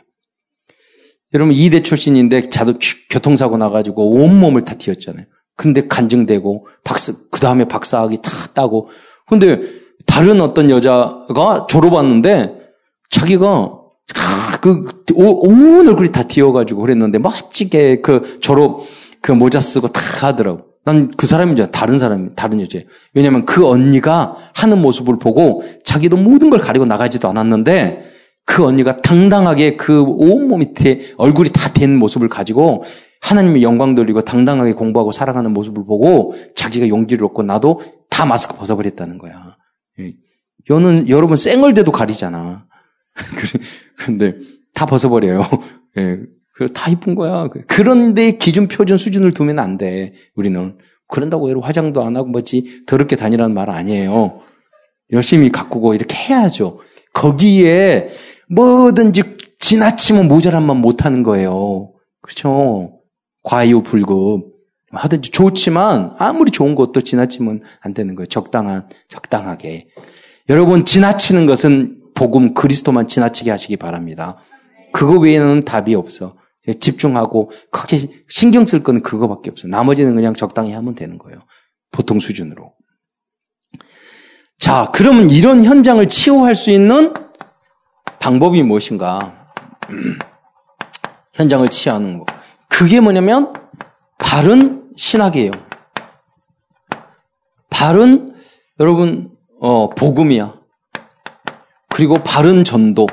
[1.34, 2.74] 여러분 이대 출신인데 자도
[3.10, 5.26] 교통사고 나가지고 온몸을 다 뒤었잖아요.
[5.56, 8.90] 근데 간증되고 박사 그 다음에 박사학위 다 따고
[9.28, 9.62] 근데
[10.06, 12.54] 다른 어떤 여자가 졸업했는데
[13.10, 13.80] 자기가
[14.62, 18.82] 그, 온 얼굴이 다 뒤어가지고 그랬는데 멋지게 그 졸업
[19.24, 20.66] 그 모자 쓰고 다 하더라고.
[20.86, 22.86] 난 그 사람인 줄 다른 사람, 다른 여자예요.
[23.14, 28.04] 왜냐면 그 언니가 하는 모습을 보고 자기도 모든 걸 가리고 나가지도 않았는데
[28.46, 32.84] 그 언니가 당당하게 그 온몸이 대, 얼굴이 다 된 모습을 가지고
[33.22, 39.18] 하나님의 영광 돌리고 당당하게 공부하고 살아가는 모습을 보고 자기가 용기를 얻고 나도 다 마스크 벗어버렸다는
[39.18, 39.56] 거야.
[40.70, 42.66] 여는 여러분 쌩얼대도 가리잖아.
[43.98, 44.36] 근데
[44.74, 45.44] 다 벗어버려요.
[45.98, 46.20] 예.
[46.74, 47.50] 다 이쁜 거야.
[47.68, 50.14] 그런데 기준 표준 수준을 두면 안 돼.
[50.36, 50.78] 우리는.
[51.08, 54.42] 그런다고 여러분 화장도 안 하고 뭐지 더럽게 다니라는 말 아니에요.
[55.12, 56.80] 열심히 가꾸고 이렇게 해야죠.
[57.14, 58.10] 거기에
[58.50, 59.24] 뭐든지
[59.60, 61.94] 지나치면 모자란만 못하는 거예요.
[62.22, 63.00] 그렇죠?
[63.44, 64.54] 과유불급.
[64.92, 68.28] 하든지 좋지만 아무리 좋은 것도 지나치면 안 되는 거예요.
[68.28, 69.88] 적당한, 적당하게.
[70.50, 74.38] 여러분, 지나치는 것은 복음 그리스도만 지나치게 하시기 바랍니다.
[74.92, 76.36] 그거 외에는 답이 없어.
[76.80, 78.00] 집중하고 크게
[78.30, 79.68] 신경 쓸 건 그거밖에 없어.
[79.68, 81.40] 나머지는 그냥 적당히 하면 되는 거예요.
[81.92, 82.74] 보통 수준으로.
[84.58, 87.14] 자, 그러면 이런 현장을 치유할 수 있는
[88.20, 89.48] 방법이 무엇인가?
[91.34, 92.26] 현장을 치유하는 거.
[92.70, 93.54] 그게 뭐냐면
[94.18, 95.52] 바른 신학이에요.
[97.70, 98.34] 바른
[98.80, 100.62] 여러분 어, 복음이야.
[101.90, 103.08] 그리고 바른 전도.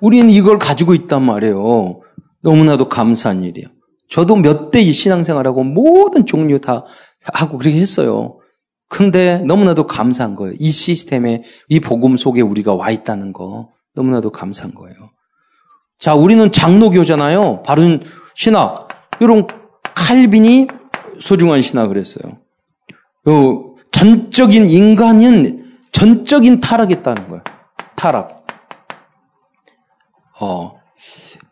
[0.00, 2.00] 우리는 이걸 가지고 있단 말이에요.
[2.46, 3.66] 너무나도 감사한 일이에요.
[4.08, 6.84] 저도 몇 대 신앙생활하고 모든 종류 다
[7.32, 8.38] 하고 그렇게 했어요.
[8.88, 10.54] 근데 너무나도 감사한 거예요.
[10.60, 13.70] 이 시스템에, 이 복음 속에 우리가 와 있다는 거.
[13.94, 14.96] 너무나도 감사한 거예요.
[15.98, 17.62] 자, 우리는 장로교잖아요.
[17.62, 18.00] 바른
[18.36, 18.88] 신학.
[19.20, 19.46] 이런
[19.94, 20.68] 칼빈이
[21.18, 22.38] 소중한 신학을 했어요.
[23.28, 27.42] 요 전적인 인간은 전적인 타락했다는 거예요.
[27.96, 28.46] 타락.
[30.38, 30.75] 어,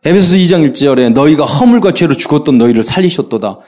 [0.07, 3.61] 에베소서 2장 1절에 너희가 허물과 죄로 죽었던 너희를 살리셨도다.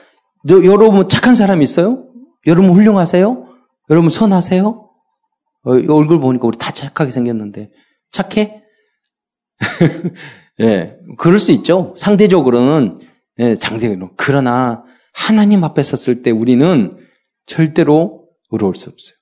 [0.43, 2.05] 너, 여러분 착한 사람 있어요?
[2.45, 3.47] 여러분 훌륭하세요?
[3.89, 4.67] 여러분 선하세요?
[4.67, 7.71] 어, 얼굴 보니까 우리 다 착하게 생겼는데
[8.11, 8.61] 착해?
[10.61, 11.95] 예, 그럴 수 있죠.
[11.97, 12.99] 상대적으로는
[13.39, 14.11] 예, 장대로.
[14.15, 16.95] 그러나 하나님 앞에 섰을 때 우리는
[17.47, 19.15] 절대로 의로울 수 없어요.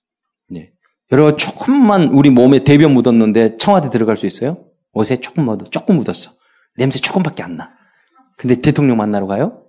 [0.58, 0.72] 예.
[1.14, 4.66] 여러분 조금만 우리 몸에 대변 묻었는데 청와대 들어갈 수 있어요?
[4.92, 6.32] 옷에 조금 묻어, 조금 묻었어.
[6.78, 7.72] 냄새 조금밖에 안 나.
[8.38, 9.62] 근데 대통령 만나러 가요?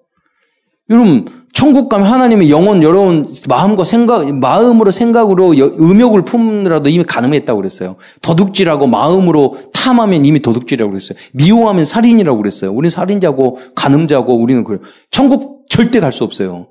[0.88, 7.96] 여러분, 천국 가면 하나님의 영혼, 여러분, 마음과 생각, 마음으로 생각으로 음욕을 품느라도 이미 가늠했다고 그랬어요.
[8.22, 11.18] 도둑질하고 마음으로 탐하면 이미 도둑질이라고 그랬어요.
[11.32, 12.70] 미워하면 살인이라고 그랬어요.
[12.70, 14.80] 우리는 살인자고, 가늠자고, 우리는 그래요.
[15.10, 16.68] 천국 절대 갈 수 없어요.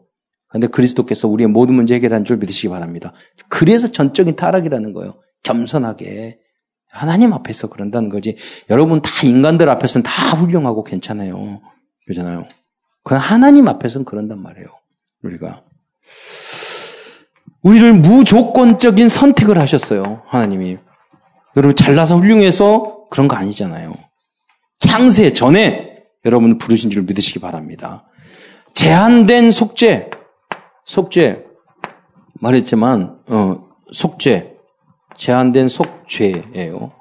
[0.48, 3.12] 근데 그리스도께서 우리의 모든 문제 해결한 줄 믿으시기 바랍니다.
[3.50, 5.15] 그래서 전적인 타락이라는 거예요.
[5.43, 6.39] 겸손하게.
[6.95, 8.38] 하나님 앞에서 그런다는 거지.
[8.69, 11.62] 여러분 다 인간들 앞에서는 다 훌륭하고 괜찮아요.
[12.05, 12.47] 그러잖아요.
[13.03, 14.67] 그건 하나님 앞에서는 그런단 말이에요.
[15.23, 15.62] 우리가.
[17.62, 20.23] 우리를 무조건적인 선택을 하셨어요.
[20.27, 20.77] 하나님이.
[21.58, 23.93] 여러분 잘나서 훌륭해서 그런 거 아니잖아요.
[24.79, 28.05] 창세 전에 여러분 부르신 줄 믿으시기 바랍니다.
[28.73, 30.10] 제한된 속죄,
[30.86, 31.45] 속죄
[32.41, 34.55] 말했지만 어, 속죄
[35.17, 36.91] 제한된 속죄예요.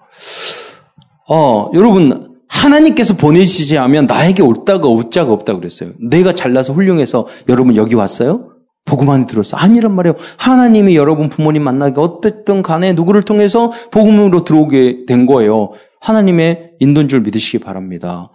[1.29, 5.93] 어, 여러분 하나님께서 보내시지 않으면 나에게 올다가 올 자가 없다 그랬어요.
[6.01, 8.51] 내가 잘나서 훌륭해서 여러분 여기 왔어요?
[8.85, 9.57] 복음 안에 들었어.
[9.57, 10.15] 아니란 말이에요.
[10.37, 15.71] 하나님이 여러분 부모님 만나게 어쨌든 간에 누구를 통해서 복음으로 들어오게 된 거예요.
[16.01, 18.31] 하나님의 인도인 줄 믿으시기 바랍니다.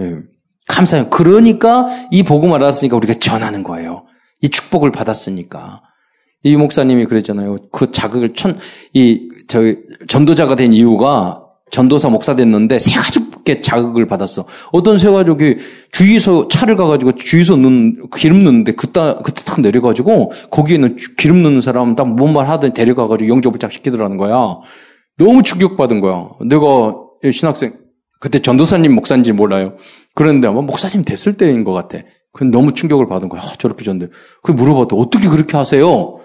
[0.00, 0.16] 예.
[0.68, 1.08] 감사해요.
[1.08, 4.04] 그러니까 이 복음 알았으니까 우리가 전하는 거예요.
[4.40, 5.82] 이 축복을 받았으니까.
[6.42, 7.56] 이 목사님이 그랬잖아요.
[7.70, 8.58] 그 자극을 천,
[8.94, 9.60] 이, 저,
[10.08, 14.44] 전도자가 된 이유가 전도사 목사 됐는데 세 가족께 자극을 받았어.
[14.72, 15.56] 어떤 세 가족이
[15.92, 21.94] 주유소 차를 가가지고 주유소 넣는, 기름 넣는데 그따, 그때 탁 내려가지고 거기에는 기름 넣는 사람
[21.96, 24.58] 딱 뭔 말 하더니 데려가가지고 영접을 쫙 시키더라는 거야.
[25.16, 26.28] 너무 충격받은 거야.
[26.44, 26.94] 내가
[27.32, 27.74] 신학생,
[28.20, 29.74] 그때 전도사님 목사인지 몰라요.
[30.14, 31.98] 그런데 아마 목사님 됐을 때인 것 같아.
[32.34, 33.40] 그 너무 충격을 받은 거야.
[33.42, 34.12] 아, 저렇게 졌는데.
[34.42, 36.18] 그 물어봤더 어떻게 그렇게 하세요?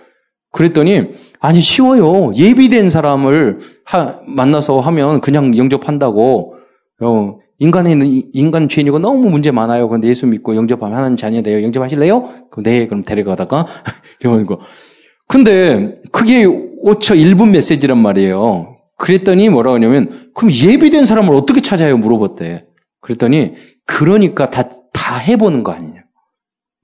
[0.51, 2.31] 그랬더니 아니 쉬워요.
[2.35, 6.55] 예비된 사람을 하, 만나서 하면 그냥 영접한다고.
[7.01, 9.87] 어, 인간에 있는 인간 죄인이고 너무 문제 많아요.
[9.87, 11.63] 그런데 예수 믿고 영접하면 하나님 자녀 돼요.
[11.63, 12.21] 영접하실래요?
[12.51, 13.65] 그럼 네, 그럼 데려가다가
[14.21, 14.59] 이러는 거.
[15.27, 18.77] 근데 그게 5초 1분 메시지란 말이에요.
[18.97, 21.97] 그랬더니 뭐라 하냐면 그럼 예비된 사람을 어떻게 찾아요?
[21.97, 22.65] 물어봤대.
[23.01, 23.53] 그랬더니
[23.85, 25.96] 그러니까 다, 다 해보는 거 아니냐.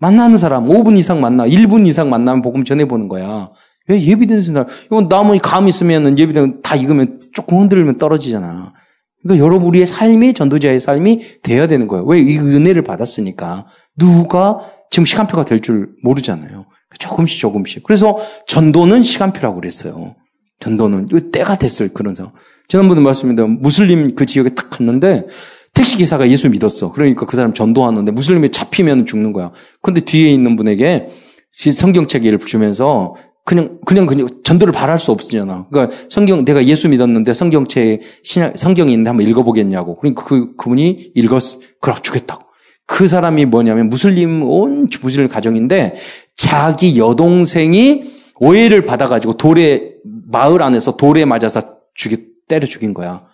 [0.03, 3.51] 만나는 사람 5분 이상 만나, 1분 이상 만나면 복음 전해보는 거야.
[3.87, 4.65] 왜 예비된 사람?
[4.87, 8.73] 이건 나무 감 있으면 예비된 다 익으면 조금 흔들면 떨어지잖아.
[9.21, 12.03] 그러니까 여러분 우리의 삶이 전도자의 삶이 돼야 되는 거예요.
[12.03, 14.59] 왜 이 은혜를 받았으니까 누가
[14.91, 16.65] 지금 시간표가 될 줄 모르잖아요.
[16.99, 17.83] 조금씩 조금씩.
[17.83, 20.15] 그래서 전도는 시간표라고 그랬어요.
[20.59, 22.33] 전도는 때가 됐을 그런 상황.
[22.67, 25.27] 지난번에 말씀드린 무슬림 그 지역에 탁 갔는데
[25.73, 26.91] 택시 기사가 예수 믿었어.
[26.91, 29.51] 그러니까 그 사람 전도하는데 무슬림에 잡히면 죽는 거야.
[29.81, 31.09] 근데 뒤에 있는 분에게
[31.51, 35.67] 성경책을 주면서 그냥 그냥 그냥 전도를 바랄 수 없잖아.
[35.69, 39.97] 그러니까 성경 내가 예수 믿었는데 성경책 신약 성경이 있는데 한번 읽어보겠냐고.
[39.97, 42.43] 그러니까 그 그분이 읽었 그럼 주겠다고.
[42.85, 45.95] 그 사람이 뭐냐면 무슬림 온 무슬림 가정인데
[46.35, 48.03] 자기 여동생이
[48.39, 49.93] 오해를 받아가지고 돌에
[50.31, 53.25] 마을 안에서 돌에 맞아서 죽이 때려 죽인 거야.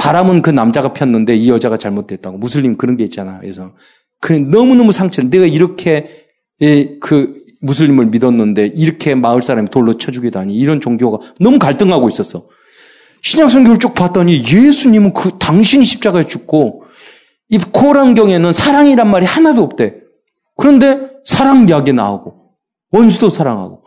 [0.00, 2.38] 바람은 그 남자가 폈는데 이 여자가 잘못됐다고.
[2.38, 3.38] 무슬림 그런 게 있잖아.
[3.38, 3.72] 그래서
[4.18, 6.06] 그 너무너무 상처를 내가 이렇게
[7.00, 12.46] 그 무슬림을 믿었는데 이렇게 마을 사람이 돌로 쳐죽이다니 이런 종교가 너무 갈등하고 있었어.
[13.20, 16.84] 신약 성경을 쭉 봤더니 예수님은 그 당신이 십자가에 죽고
[17.50, 19.96] 이 코란경에는 사랑이란 말이 하나도 없대.
[20.56, 22.52] 그런데 사랑 이야기 나오고
[22.90, 23.84] 원수도 사랑하고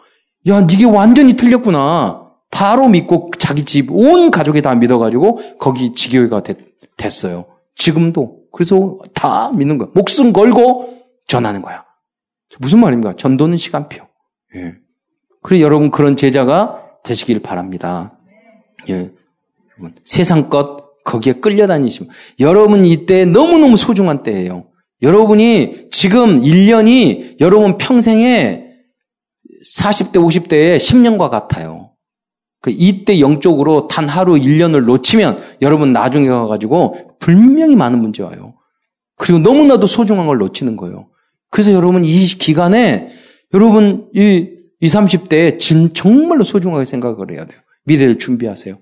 [0.48, 2.23] 야 이게 완전히 틀렸구나.
[2.54, 6.58] 바로 믿고 자기 집 온 가족이 다 믿어가지고 거기 지교회가 됐,
[6.96, 7.46] 됐어요.
[7.76, 9.90] 지금도 그래서 다 믿는 거야.
[9.94, 11.84] 목숨 걸고 전하는 거야.
[12.60, 13.16] 무슨 말입니까?
[13.16, 14.06] 전도는 시간표.
[14.56, 14.74] 예.
[15.42, 18.18] 그래 여러분 그런 제자가 되시길 바랍니다.
[18.90, 19.12] 예.
[20.06, 24.64] 세상 것 거기에 끌려다니시면 여러분 이때 너무너무 소중한 때예요.
[25.02, 28.68] 여러분이 지금 1년이 여러분 평생에
[29.78, 31.83] 40대 50대에 10년과 같아요.
[32.64, 38.54] 그 이때 영적으로 단 하루 1년을 놓치면 여러분 나중에 가가지고 분명히 많은 문제 와요.
[39.18, 41.10] 그리고 너무나도 소중한 걸 놓치는 거예요.
[41.52, 43.10] 그래서 여러분 이 기간에
[43.54, 47.60] 여러분 이 20, 30대에 진 정말로 소중하게 생각을 해야 돼요.
[47.84, 48.78] 미래를 준비하세요.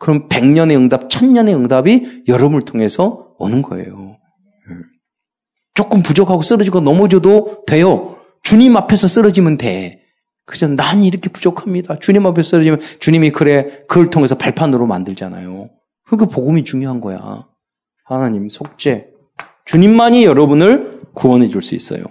[0.00, 4.18] 그럼 100년의 응답, 1000년의 응답이 여러분을 통해서 오는 거예요.
[4.68, 4.74] 예.
[5.74, 8.16] 조금 부족하고 쓰러지고 넘어져도 돼요.
[8.42, 10.01] 주님 앞에서 쓰러지면 돼.
[10.44, 11.96] 그래서 난 이렇게 부족합니다.
[11.98, 15.70] 주님 앞에 서 쓰러지면 주님이 그래, 그걸 통해서 발판으로 만들잖아요.
[16.06, 17.46] 그러니까 복음이 중요한 거야.
[18.04, 19.08] 하나님 속죄.
[19.64, 22.04] 주님만이 여러분을 구원해 줄 수 있어요.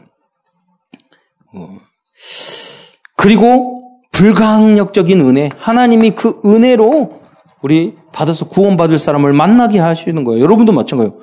[1.54, 1.78] 어.
[3.18, 5.50] 그리고 불가항력적인 은혜.
[5.58, 7.22] 하나님이 그 은혜로
[7.62, 10.42] 우리 받아서 구원받을 사람을 만나게 하시는 거예요.
[10.42, 11.20] 여러분도 마찬가지예요.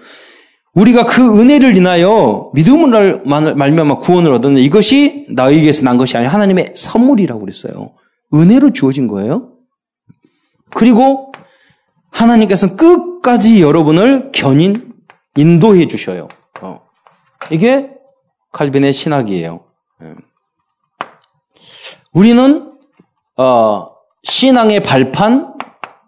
[0.79, 7.41] 우리가 그 은혜를 인하여 믿음을 말미암아 구원을 얻었는 이것이 나에게서 난 것이 아니라 하나님의 선물이라고
[7.41, 7.95] 그랬어요.
[8.33, 9.51] 은혜로 주어진 거예요.
[10.71, 11.33] 그리고
[12.13, 14.95] 하나님께서는 끝까지 여러분을 견인
[15.37, 16.29] 인도해 주셔요.
[16.63, 16.81] 어.
[17.51, 17.91] 이게
[18.53, 19.65] 칼빈의 신학이에요.
[20.03, 20.15] 예.
[22.13, 22.73] 우리는
[23.37, 23.91] 어,
[24.23, 25.55] 신앙의 발판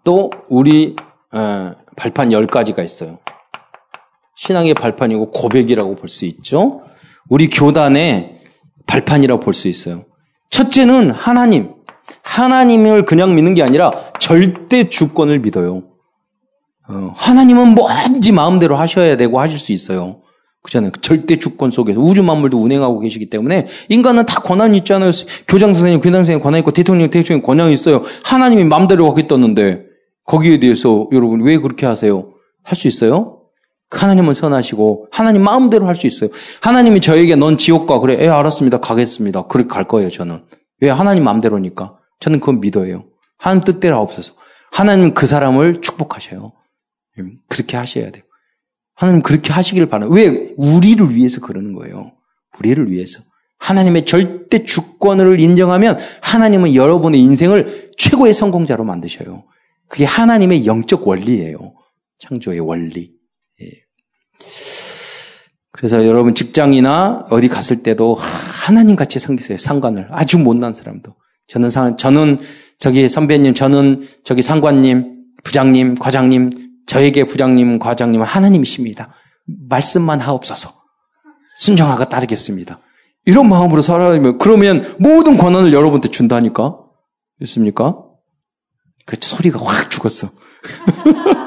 [0.05, 0.95] 또 우리
[1.33, 3.19] 어, 발판 10가지가 있어요.
[4.41, 6.81] 신앙의 발판이고 고백이라고 볼 수 있죠.
[7.29, 8.39] 우리 교단의
[8.87, 10.05] 발판이라고 볼 수 있어요.
[10.49, 11.75] 첫째는 하나님.
[12.23, 15.83] 하나님을 그냥 믿는 게 아니라 절대 주권을 믿어요.
[16.89, 20.21] 어, 하나님은 뭐든지 마음대로 하셔야 되고 하실 수 있어요.
[20.63, 20.91] 그잖아요.
[21.01, 25.11] 절대 주권 속에서 우주 만물도 운행하고 계시기 때문에 인간은 다 권한이 있잖아요.
[25.47, 28.03] 교장 선생님, 교장 선생님 권한 있고 대통령, 대통령 권한이 있어요.
[28.23, 29.85] 하나님이 마음대로 하겠다는데
[30.25, 32.33] 거기에 대해서 여러분 왜 그렇게 하세요?
[32.63, 33.40] 할 수 있어요?
[33.91, 36.29] 하나님은 선하시고 하나님 마음대로 할 수 있어요.
[36.61, 38.17] 하나님이 저에게 넌 지옥 가 그래.
[38.21, 38.79] 예, 알았습니다.
[38.79, 39.47] 가겠습니다.
[39.47, 40.43] 그렇게 갈 거예요, 저는.
[40.81, 41.97] 왜 하나님 마음대로니까.
[42.19, 43.03] 저는 그건 믿어요.
[43.37, 44.33] 하나님 뜻대로 없어서.
[44.71, 46.53] 하나님 그 사람을 축복하셔요.
[47.19, 48.23] 음, 그렇게 하셔야 돼요.
[48.95, 50.09] 하나님 그렇게 하시길 바라요.
[50.09, 50.53] 왜?
[50.57, 52.11] 우리를 위해서 그러는 거예요.
[52.59, 53.21] 우리를 위해서.
[53.59, 59.43] 하나님의 절대 주권을 인정하면 하나님은 여러분의 인생을 최고의 성공자로 만드셔요.
[59.87, 61.73] 그게 하나님의 영적 원리예요.
[62.19, 63.11] 창조의 원리.
[64.43, 64.81] 예.
[65.71, 69.57] 그래서 여러분 직장이나 어디 갔을 때도 하나님 같이 섬기세요.
[69.57, 70.09] 상관을.
[70.11, 71.15] 아주 못난 사람도.
[71.47, 72.39] 저는 상, 저는
[72.77, 76.51] 저기 선배님, 저는 저기 상관님, 부장님, 과장님,
[76.85, 79.13] 저에게 부장님, 과장님은 하나님이십니다.
[79.69, 80.71] 말씀만 하옵소서.
[81.55, 82.79] 순종하고 따르겠습니다.
[83.25, 86.77] 이런 마음으로 살아가면 그러면 모든 권한을 여러분한테 준다니까.
[87.41, 87.97] 있습니까?
[89.05, 90.29] 그 소리가 확 죽었어.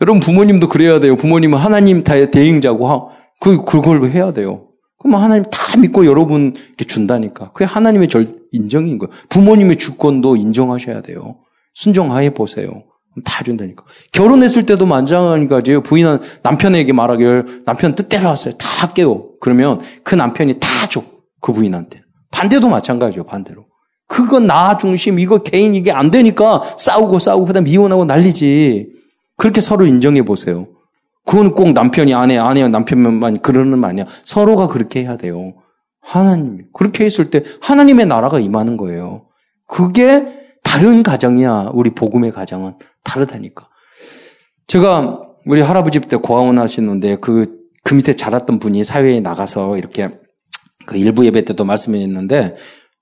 [0.00, 1.16] 여러분 부모님도 그래야 돼요.
[1.16, 4.68] 부모님은 하나님 대행자고 그 그걸 해야 돼요.
[4.98, 7.52] 그럼 하나님 다 믿고 여러분 께 준다니까.
[7.52, 9.10] 그게 하나님의 절 인정인 거예요.
[9.28, 11.36] 부모님의 주권도 인정하셔야 돼요.
[11.74, 12.84] 순종하에 보세요.
[13.24, 13.84] 다 준다니까.
[14.12, 18.54] 결혼했을 때도 만장하니까 부인은 남편에게 말하길 남편 뜻대로 하세요.
[18.58, 19.30] 다 깨워.
[19.40, 21.02] 그러면 그 남편이 다 줘.
[21.40, 22.02] 그 부인한테.
[22.30, 23.24] 반대도 마찬가지죠.
[23.24, 23.64] 반대로.
[24.08, 28.95] 그건 나 중심, 이거 개인 이게 안 되니까 싸우고 싸우고 그다음 이혼하고 난리지.
[29.36, 30.68] 그렇게 서로 인정해 보세요.
[31.24, 34.06] 그건 꼭 남편이 아내, 아내와 남편만 그러는 말 아니야.
[34.24, 35.54] 서로가 그렇게 해야 돼요.
[36.00, 36.66] 하나님.
[36.72, 39.26] 그렇게 했을 때 하나님의 나라가 임하는 거예요.
[39.66, 40.26] 그게
[40.62, 41.72] 다른 가정이야.
[41.74, 43.68] 우리 복음의 가정은 다르다니까.
[44.68, 50.10] 제가 우리 할아버지 때 고아원 하시는데 그, 그 밑에 자랐던 분이 사회에 나가서 이렇게
[50.86, 52.56] 그 일부 예배 때도 말씀했는데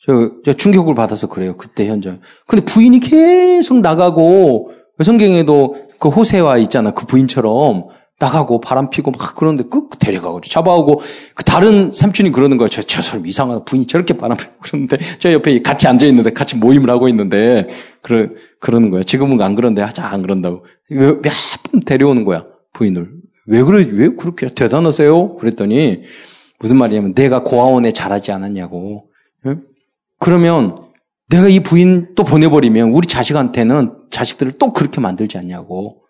[0.07, 1.57] 저, 저 충격을 받아서 그래요.
[1.57, 2.21] 그때 현장.
[2.47, 4.71] 근데 부인이 계속 나가고
[5.03, 6.93] 성경에도 그 호세와 있잖아.
[6.93, 7.89] 그 부인처럼
[8.21, 11.01] 나가고 바람 피고 막 그러는데 끄 데려가고 잡아오고
[11.35, 12.69] 그 다른 삼촌이 그러는 거예요.
[12.69, 13.65] 저, 저 사람 이상하다.
[13.65, 17.69] 부인이 저렇게 바람 피고 그러는데 저 옆에 같이 앉아 있는데 같이 모임을 하고 있는데
[18.03, 18.29] 그러,
[18.61, 19.03] 그러는 거예요.
[19.05, 20.65] 지금은 안 그런데 하자 안 그런다고.
[20.91, 21.21] 몇
[21.71, 22.47] 번 데려오는 거야.
[22.73, 23.11] 부인을.
[23.47, 23.87] 왜 그래?
[23.91, 25.37] 왜 그렇게 대단하세요?
[25.37, 26.03] 그랬더니
[26.61, 29.07] 무슨 말이냐면 내가 고아원에 자라지 않았냐고.
[29.47, 29.63] 응?
[30.21, 30.84] 그러면
[31.35, 36.03] 내가 이 부인 또 보내버리면 우리 자식한테는 자식들을 또 그렇게 만들지 않냐고.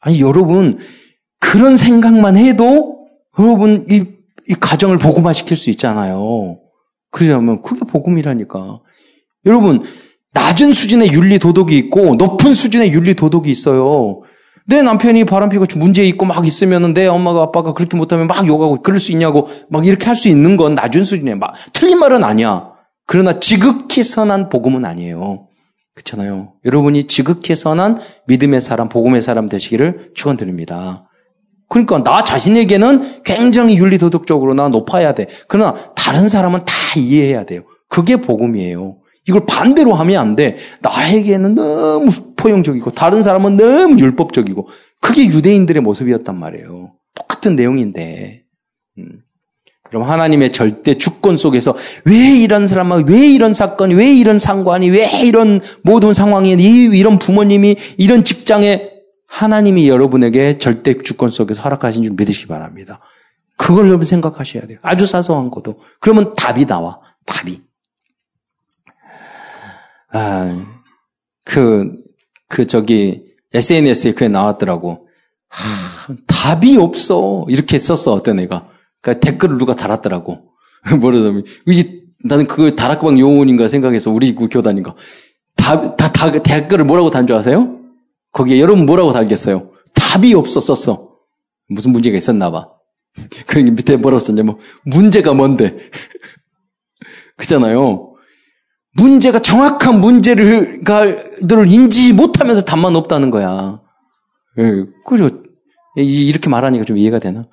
[0.00, 0.78] 아니, 여러분,
[1.38, 3.06] 그런 생각만 해도
[3.38, 4.04] 여러분 이,
[4.48, 6.58] 이 가정을 복음화시킬 수 있잖아요.
[7.12, 8.80] 그러려면 그게 복음이라니까.
[9.46, 9.84] 여러분,
[10.32, 14.22] 낮은 수준의 윤리 도덕이 있고 높은 수준의 윤리 도덕이 있어요.
[14.66, 18.98] 내 남편이 바람피고 문제 있고 막 있으면 내 엄마가 아빠가 그렇게 못하면 막 욕하고 그럴
[18.98, 22.69] 수 있냐고 막 이렇게 할 수 있는 건 낮은 수준에 막 틀린 말은 아니야.
[23.10, 25.48] 그러나 지극히 선한 복음은 아니에요.
[25.96, 26.52] 그렇잖아요.
[26.64, 31.10] 여러분이 지극히 선한 믿음의 사람, 복음의 사람 되시기를 축원드립니다.
[31.68, 35.26] 그러니까 나 자신에게는 굉장히 윤리 도덕적으로 나 높아야 돼.
[35.48, 37.62] 그러나 다른 사람은 다 이해해야 돼요.
[37.88, 38.98] 그게 복음이에요.
[39.26, 40.58] 이걸 반대로 하면 안 돼.
[40.80, 44.68] 나에게는 너무 포용적이고 다른 사람은 너무 율법적이고
[45.00, 46.92] 그게 유대인들의 모습이었단 말이에요.
[47.16, 48.44] 똑같은 내용인데.
[48.98, 49.22] 음.
[49.90, 55.10] 그럼 하나님의 절대 주권 속에서 왜 이런 사람은 왜 이런 사건이 왜 이런 상관이 왜
[55.22, 58.88] 이런 모든 상황이 이런 부모님이 이런 직장에
[59.26, 63.00] 하나님이 여러분에게 절대 주권 속에서 허락하신 줄 믿으시기 바랍니다.
[63.56, 64.78] 그걸 여러분 생각하셔야 돼요.
[64.80, 65.80] 아주 사소한 것도.
[65.98, 67.00] 그러면 답이 나와.
[67.26, 67.60] 답이.
[70.12, 70.66] 아,
[71.44, 71.92] 그,
[72.48, 73.22] 그, 저기,
[73.52, 75.08] SNS에 그게 나왔더라고.
[75.48, 77.44] 하, 답이 없어.
[77.48, 78.66] 이렇게 썼어, 어떤 애가.
[79.02, 80.52] 그 댓글을 누가 달았더라고.
[81.00, 84.94] 뭐라더니, 이 나는 그 다락방 요원인가 생각해서 우리 교단인가.
[85.56, 87.78] 다, 다, 다, 댓글을 뭐라고 단 줄 아세요?
[88.32, 89.70] 거기에 여러분 뭐라고 달겠어요?
[89.94, 91.10] 답이 없었었어.
[91.68, 92.68] 무슨 문제가 있었나 봐.
[93.46, 95.76] 그러니 밑에 뭐라고 썼냐면, 문제가 뭔데?
[97.36, 98.14] 그잖아요.
[98.96, 100.82] 문제가 정확한 문제를,
[101.42, 103.80] 를 인지 못하면서 답만 없다는 거야.
[104.58, 105.42] 예, 그죠.
[105.96, 107.46] 이렇게 말하니까 좀 이해가 되나?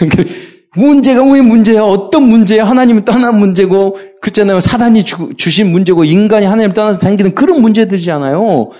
[0.76, 1.82] 문제가 왜 문제야?
[1.82, 2.64] 어떤 문제야?
[2.64, 4.60] 하나님을 떠난 문제고, 그렇잖아요.
[4.60, 8.70] 사단이 주, 신 문제고, 인간이 하나님을 떠나서 생기는 그런 문제들이잖아요.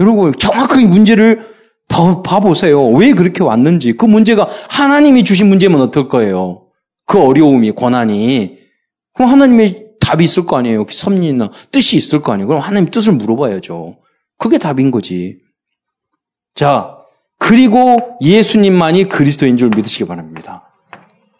[0.00, 1.48] 여러분, 정확하게 문제를
[1.88, 2.86] 봐, 봐보세요.
[2.90, 3.94] 왜 그렇게 왔는지.
[3.94, 6.66] 그 문제가 하나님이 주신 문제면 어떨 거예요?
[7.06, 8.58] 그 어려움이, 고난이.
[9.14, 10.84] 그럼 하나님의 답이 있을 거 아니에요.
[10.88, 12.46] 섭리나 뜻이 있을 거 아니에요.
[12.46, 13.96] 그럼 하나님 뜻을 물어봐야죠.
[14.36, 15.38] 그게 답인 거지.
[16.54, 16.97] 자,
[17.38, 20.70] 그리고 예수님만이 그리스도인 줄 믿으시기 바랍니다.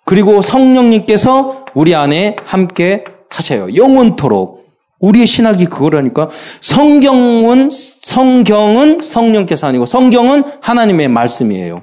[0.05, 3.75] 그리고 성령님께서 우리 안에 함께 하셔요.
[3.75, 4.59] 영원토록.
[5.01, 6.31] 우리의 신학이 그거라니까.
[6.61, 11.83] 성경은, 성경은 성령께서 아니고 성경은 하나님의 말씀이에요.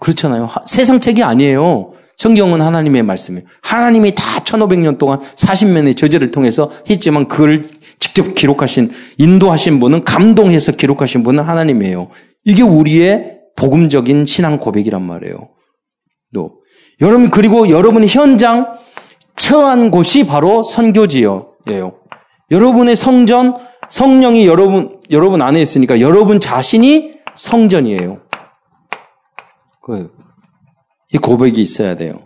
[0.00, 0.48] 그렇잖아요.
[0.66, 1.92] 세상 책이 아니에요.
[2.16, 3.44] 성경은 하나님의 말씀이에요.
[3.62, 7.64] 하나님이 다 1500년 동안 40년의 저제를 통해서 했지만 그걸
[7.98, 12.08] 직접 기록하신, 인도하신 분은 감동해서 기록하신 분은 하나님이에요.
[12.44, 15.50] 이게 우리의 복음적인 신앙 고백이란 말이에요.
[16.34, 16.60] 또
[17.00, 18.74] 여러분 그리고 여러분의 현장
[19.36, 21.54] 처한 곳이 바로 선교지예요.
[22.50, 23.56] 여러분의 성전
[23.88, 28.20] 성령이 여러분 여러분 안에 있으니까 여러분 자신이 성전이에요.
[29.82, 30.10] 그,
[31.12, 32.20] 이 고백이 있어야 돼요.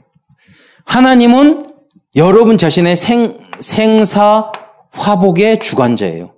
[0.84, 1.72] 하나님은
[2.16, 4.52] 여러분 자신의 생, 생사
[4.92, 6.34] 화복의 주관자예요.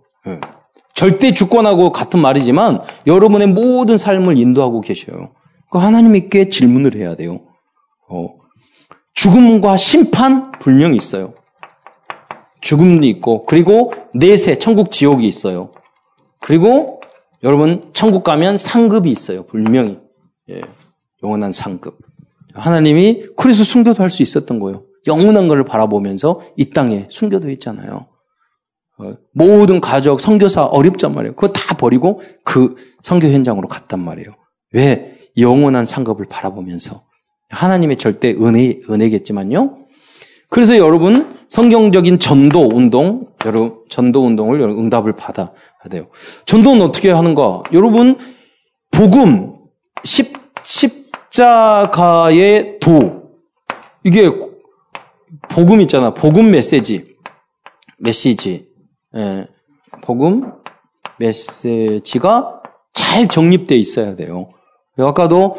[1.00, 1.10] 네.
[1.10, 5.30] 절대 주권하고 같은 말이지만 여러분의 모든 삶을 인도하고 계셔요.
[5.70, 7.40] 그 하나님께 질문을 해야 돼요.
[8.08, 8.28] 어,
[9.14, 11.32] 죽음과 심판 분명히 있어요.
[12.60, 15.72] 죽음도 있고 그리고 내세 천국 지옥이 있어요.
[16.38, 17.00] 그리고
[17.42, 19.46] 여러분 천국 가면 상급이 있어요.
[19.46, 19.98] 분명히
[20.50, 20.60] 예,
[21.22, 21.96] 영원한 상급.
[22.52, 24.82] 하나님이 그래서 순교도 할 수 있었던 거예요.
[25.06, 28.06] 영원한 것을 바라보면서 이 땅에 순교도 있잖아요.
[29.00, 31.34] 어, 모든 가족, 선교사 어렵단 말이에요.
[31.34, 34.34] 그거 다 버리고 그 선교 현장으로 갔단 말이에요.
[34.72, 35.18] 왜?
[35.38, 37.02] 영원한 상급을 바라보면서.
[37.48, 39.78] 하나님의 절대 은혜, 은혜겠지만요.
[40.50, 45.50] 그래서 여러분, 성경적인 전도 운동, 여러분, 전도 운동을 응답을 받아야
[45.90, 46.08] 돼요.
[46.46, 47.62] 전도는 어떻게 하는가?
[47.72, 48.18] 여러분,
[48.90, 49.56] 복음,
[50.04, 50.36] 십,
[51.30, 53.30] 십자가의 도.
[54.04, 54.30] 이게
[55.48, 56.14] 복음 있잖아.
[56.14, 57.16] 복음 메시지.
[57.98, 58.69] 메시지.
[59.16, 59.46] 예,
[60.02, 60.52] 복음
[61.18, 62.62] 메시지가
[62.94, 64.50] 잘 정립되어 있어야 돼요.
[64.98, 65.56] 아까도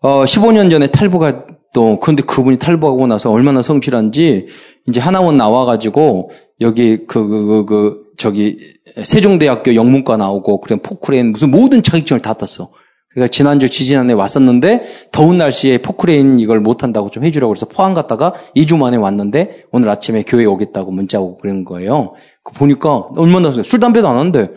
[0.00, 4.46] 어, 15년 전에 탈북가 또 근데 그분이 탈북하고 나서 얼마나 성실한지
[4.86, 6.30] 이제 하나원 나와가지고
[6.60, 8.58] 여기 그, 그, 그, 그 저기
[9.02, 12.70] 세종대학교 영문과 나오고 그냥 포크레인 무슨 모든 자격증을 다 땄어.
[13.14, 18.76] 그러니까 지난주 지지난해 왔었는데 더운 날씨에 포크레인 이걸 못한다고 좀 해주라고 그래서 포항 갔다가 2주
[18.76, 22.14] 만에 왔는데 오늘 아침에 교회 오겠다고 문자 오고 그런 거예요.
[22.42, 24.48] 그 보니까 얼마나 술 담배도 안 하는데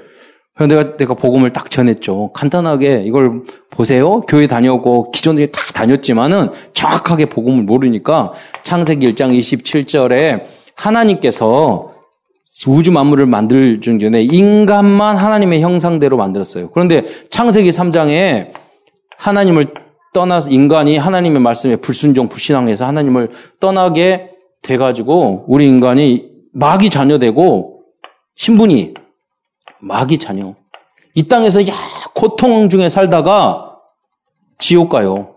[0.67, 2.31] 내가 내가 복음을 딱 전했죠.
[2.33, 4.21] 간단하게 이걸 보세요.
[4.21, 8.33] 교회 다녀오고 기존에 다 다녔지만은 정확하게 복음을 모르니까
[8.63, 11.96] 창세기 1장 27절에 하나님께서
[12.65, 16.71] 우주 만물을 만들 중전에 인간만 하나님의 형상대로 만들었어요.
[16.71, 18.51] 그런데 창세기 3장에
[19.17, 19.73] 하나님을
[20.13, 23.29] 떠나서 인간이 하나님의 말씀에 불순종, 불신앙해서 하나님을
[23.59, 24.31] 떠나게
[24.63, 27.83] 돼 가지고 우리 인간이 마귀 자녀되고
[28.35, 28.95] 신분이
[29.79, 30.55] 마귀 자녀.
[31.13, 31.73] 이 땅에서 야
[32.15, 33.75] 고통 중에 살다가
[34.57, 35.35] 지옥 가요.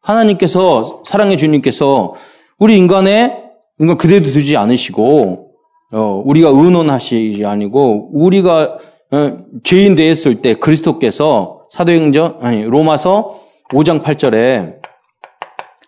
[0.00, 2.14] 하나님께서 사랑해 주님께서
[2.58, 3.44] 우리 인간의
[3.80, 5.49] 인간 그대로 두지 않으시고
[5.92, 8.78] 어, 우리가 의논하시지 아니고 우리가
[9.12, 13.40] 어, 죄인 되었을 때 그리스도께서 사도행전 아니 로마서
[13.72, 14.80] 5장 8절에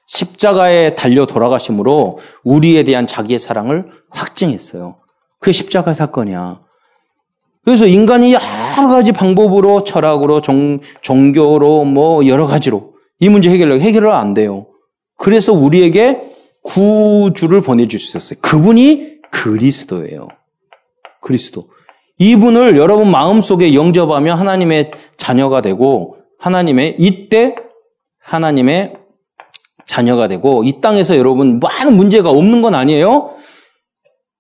[0.07, 4.97] 십자가에 달려 돌아가심으로 우리에 대한 자기의 사랑을 확증했어요.
[5.39, 6.61] 그게 십자가 사건이야.
[7.65, 14.11] 그래서 인간이 여러 가지 방법으로 철학으로 종, 종교로 뭐 여러 가지로 이 문제 해결을 해결을
[14.11, 14.67] 안 돼요.
[15.17, 16.21] 그래서 우리에게
[16.63, 18.39] 구주를 보내주셨어요.
[18.43, 20.29] 그분이 그리스도예요.
[21.21, 21.69] 그리스도.
[22.19, 27.57] 이분을 여러분 마음속에 영접하며 하나님의 자녀가 되고 하나님의 이때
[28.21, 28.95] 하나님의
[29.87, 33.35] 자녀가 되고 이 땅에서 여러분 많은 문제가 없는 건 아니에요.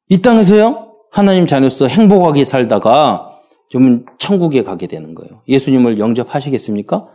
[0.08, 3.30] 이 땅에서요 하나님 자녀로서 행복하게 살다가
[3.68, 5.42] 좀 천국에 가게 되는 거예요.
[5.48, 7.08] 예수님을 영접하시겠습니까?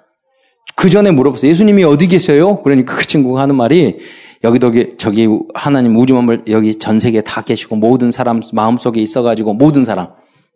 [0.76, 1.50] 그 전에 물어봤어요.
[1.50, 2.62] 예수님이 어디 계세요?
[2.64, 3.98] 그러니까 그 친구가 하는 말이
[4.44, 9.54] 여기도 저기 하나님 우주 만물 여기 전 세계에 다 계시고 모든 사람 마음 속에 있어가지고
[9.56, 10.10] 모든 사람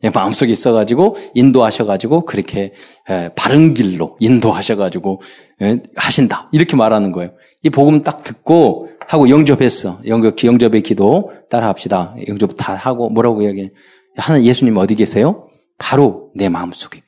[0.03, 2.73] 예, 마음 속에 있어가지고 인도하셔가지고 그렇게
[3.09, 5.21] 예, 바른 길로 인도하셔가지고
[5.61, 7.31] 예, 하신다 이렇게 말하는 거예요.
[7.63, 9.99] 이 복음 딱 듣고 하고 영접했어.
[10.07, 12.15] 영접 영접의 기도 따라합시다.
[12.27, 13.69] 영접 다 하고 뭐라고 이야기?
[14.15, 15.47] 하나 예수님 어디 계세요?
[15.77, 17.01] 바로 내 마음 속에.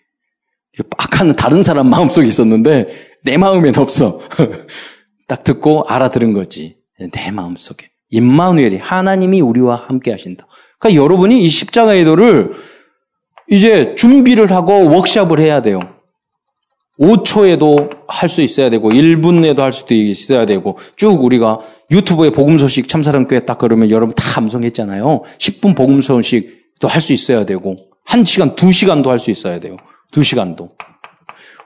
[0.98, 2.88] 아까는 다른 사람 마음속에 있었는데
[3.24, 4.22] 내 마음엔 없어.
[5.28, 6.78] 딱 듣고 알아들은 거지.
[7.12, 7.90] 내 마음속에.
[8.10, 10.48] 임마누엘이 하나님이 우리와 함께 하신다.
[10.80, 12.54] 그러니까 여러분이 이 십자가의 도를
[13.50, 15.80] 이제 준비를 하고 워크샵을 해야 돼요.
[17.00, 21.60] 5초에도 할 수 있어야 되고 1분에도 할 수도 있어야 되고 쭉 우리가
[21.92, 25.24] 유튜브에 복음 소식 참사랑교회 딱 그러면 여러분 다 감성했잖아요.
[25.40, 27.76] 10분 복음 소식도 할 수 있어야 되고
[28.08, 29.78] 1시간, 2시간도 할 수 있어야 돼요.
[30.14, 30.72] 2시간도.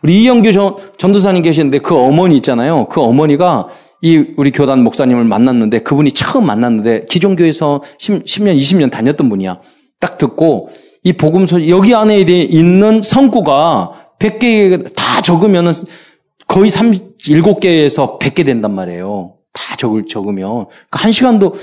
[0.03, 0.51] 우리 이영규
[0.97, 2.87] 전도사님 계시는데 그 어머니 있잖아요.
[2.89, 3.67] 그 어머니가
[4.01, 9.59] 이 우리 교단 목사님을 만났는데 그분이 처음 만났는데 기존 교회에서 10, 10년, 20년 다녔던 분이야.
[9.99, 10.69] 딱 듣고
[11.03, 15.71] 이 복음서 여기 안에 있는 성구가 100개 다 적으면은
[16.47, 19.33] 거의 37개에서 100개 된단 말이에요.
[19.51, 21.55] 다 적을 적으면 그러니까 1시간도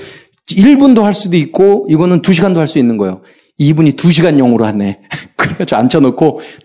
[0.49, 3.21] 1분도 할 수도 있고 이거는 2시간도 할 수 있는 거예요.
[3.57, 4.99] 이분이 2시간용으로 하네.
[5.37, 6.39] 그래가지고 앉혀놓고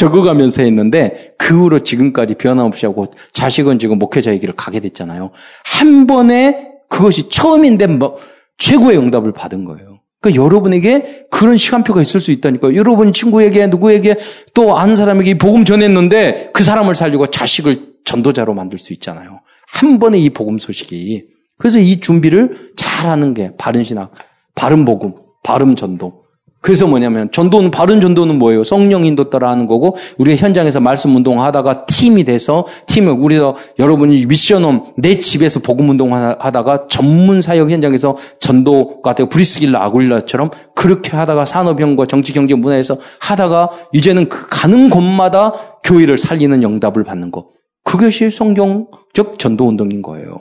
[0.00, 5.30] 적어가면서 했는데 그 후로 지금까지 변함없이 하고 자식은 지금 목회자의 길을 가게 됐잖아요.
[5.64, 8.16] 한 번에 그것이 처음인데 뭐
[8.56, 10.00] 최고의 응답을 받은 거예요.
[10.20, 12.76] 그러니까 여러분에게 그런 시간표가 있을 수 있다니까요.
[12.76, 14.16] 여러분 친구에게 누구에게
[14.54, 19.40] 또 아는 사람에게 복음 전했는데 그 사람을 살리고 자식을 전도자로 만들 수 있잖아요.
[19.68, 21.24] 한 번에 이 복음 소식이.
[21.58, 24.14] 그래서 이 준비를 잘하는 게 바른 신학,
[24.54, 26.19] 바른 복음, 바른 전도.
[26.62, 28.64] 그래서 뭐냐면 전도는 바른 전도는 뭐예요?
[28.64, 34.92] 성령 인도 따라 하는 거고 우리가 현장에서 말씀 운동하다가 팀이 돼서 팀을 우리가 여러분이 미션홈
[34.98, 42.06] 내 집에서 복음 운동 하다가 전문 사역 현장에서 전도가 되고 브리스길라 아굴라처럼 그렇게 하다가 산업형과
[42.06, 47.46] 정치 경제 문화에서 하다가 이제는 그 가는 곳마다 교회를 살리는 영답을 받는 것.
[47.84, 50.38] 그것이 성경적 전도 운동인 거예요.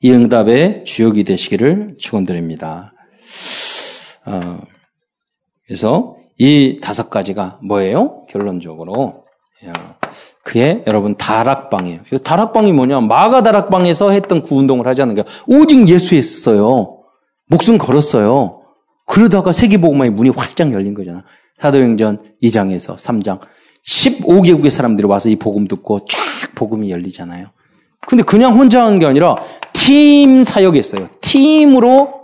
[0.00, 2.92] 이 응답의 주역이 되시기를 축원드립니다.
[4.26, 4.58] 어,
[5.66, 8.26] 그래서 이 다섯 가지가 뭐예요?
[8.28, 9.22] 결론적으로
[10.42, 12.00] 그게 여러분 다락방이에요.
[12.24, 13.00] 다락방이 뭐냐?
[13.00, 16.98] 마가 다락방에서 했던 구운동을 하지 않는 게 오직 예수 했어요.
[17.46, 18.62] 목숨 걸었어요.
[19.06, 21.24] 그러다가 세계복음화의 문이 활짝 열린 거잖아.
[21.60, 23.40] 사도행전 2장에서 3장
[23.86, 26.18] 15개국의 사람들이 와서 이 복음 듣고 쫙
[26.54, 27.46] 복음이 열리잖아요.
[28.06, 29.36] 근데 그냥 혼자 하는 게 아니라
[29.72, 31.06] 팀 사역이었어요.
[31.20, 32.21] 팀으로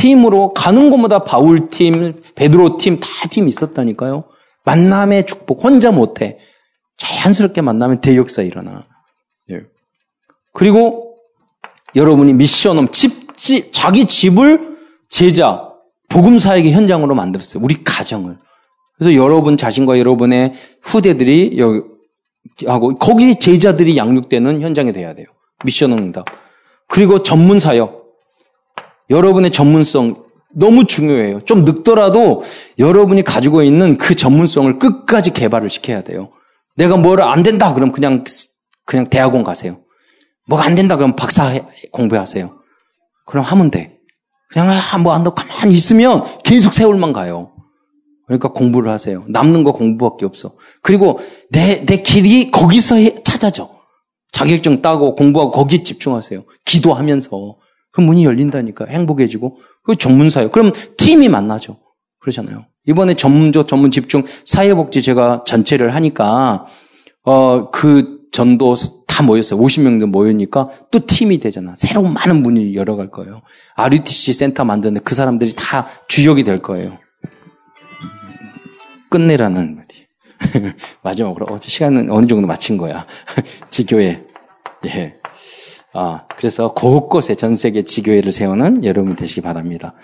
[0.00, 4.24] 팀으로 가는 곳마다 바울 팀, 베드로 팀, 다 팀이 있었다니까요.
[4.64, 6.38] 만남의 축복, 혼자 못해.
[6.96, 8.86] 자연스럽게 만나면 대역사 일어나.
[9.50, 9.60] 예.
[10.54, 11.16] 그리고
[11.94, 14.78] 여러분이 미션홈, 집, 집, 자기 집을
[15.10, 15.68] 제자,
[16.08, 17.62] 복음사역의 현장으로 만들었어요.
[17.62, 18.38] 우리 가정을.
[18.96, 21.80] 그래서 여러분 자신과 여러분의 후대들이 여기
[22.66, 25.26] 하고 거기 제자들이 양육되는 현장이 돼야 돼요.
[25.64, 26.24] 미션홈다.
[26.86, 27.99] 그리고 전문 사역.
[29.10, 31.40] 여러분의 전문성 너무 중요해요.
[31.44, 32.42] 좀 늙더라도
[32.78, 36.30] 여러분이 가지고 있는 그 전문성을 끝까지 개발을 시켜야 돼요.
[36.76, 38.24] 내가 뭘안 된다 그럼 그냥
[38.86, 39.80] 그냥 대학원 가세요.
[40.48, 41.52] 뭐가 안 된다 그럼 박사
[41.92, 42.56] 공부하세요.
[43.26, 43.98] 그럼 하면 돼.
[44.50, 44.68] 그냥
[45.02, 45.30] 뭐안 돼.
[45.34, 47.52] 가만히 있으면 계속 세월만 가요.
[48.26, 49.24] 그러니까 공부를 하세요.
[49.28, 50.54] 남는 거 공부밖에 없어.
[50.82, 53.70] 그리고 내, 내 길이 거기서 해, 찾아져.
[54.32, 56.44] 자격증 따고 공부하고 거기에 집중하세요.
[56.64, 57.56] 기도하면서.
[57.92, 58.86] 그 문이 열린다니까.
[58.86, 59.58] 행복해지고.
[59.84, 60.50] 그 전문사요.
[60.50, 61.78] 그럼 팀이 만나죠.
[62.20, 62.66] 그러잖아요.
[62.86, 66.66] 이번에 전문적 전문 집중 사회복지 제가 전체를 하니까
[67.24, 68.74] 어 그 전도
[69.06, 69.60] 다 모였어요.
[69.60, 71.74] 50명도 모이니까 또 팀이 되잖아.
[71.76, 73.42] 새로운 많은 문이 열어갈 거예요.
[73.74, 76.98] RUTC 센터 만드는데 그 사람들이 다 주역이 될 거예요.
[79.10, 80.72] 끝내라는 말이.
[81.02, 83.06] 마지막으로 어, 시간은 어느 정도 마친 거야.
[83.70, 84.24] 지교회.
[84.86, 85.19] 예.
[85.92, 89.94] 아, 그래서 곳곳에 전 세계 지교회를 세우는 여러분 되시기 바랍니다.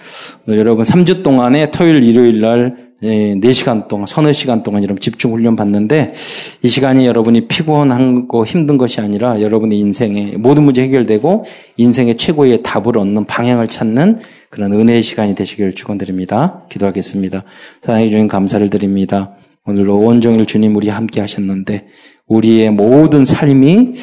[0.49, 5.55] 여러분 3주 동안에 토요일, 일요일 날 4시간 예, 동안, 서너 시간 동안 여러분 집중 훈련
[5.55, 6.15] 받는데
[6.63, 11.45] 이 시간이 여러분이 피곤하고 힘든 것이 아니라 여러분의 인생에 모든 문제 해결되고
[11.77, 14.19] 인생의 최고의 답을 얻는 방향을 찾는
[14.51, 16.63] 그런 은혜의 시간이 되시길 축원드립니다.
[16.71, 17.45] 기도하겠습니다.
[17.83, 19.35] 사랑해 주님 감사를 드립니다.
[19.67, 21.89] 오늘로 온종일 주님 우리 함께 하셨는데
[22.27, 23.95] 우리의 모든 삶이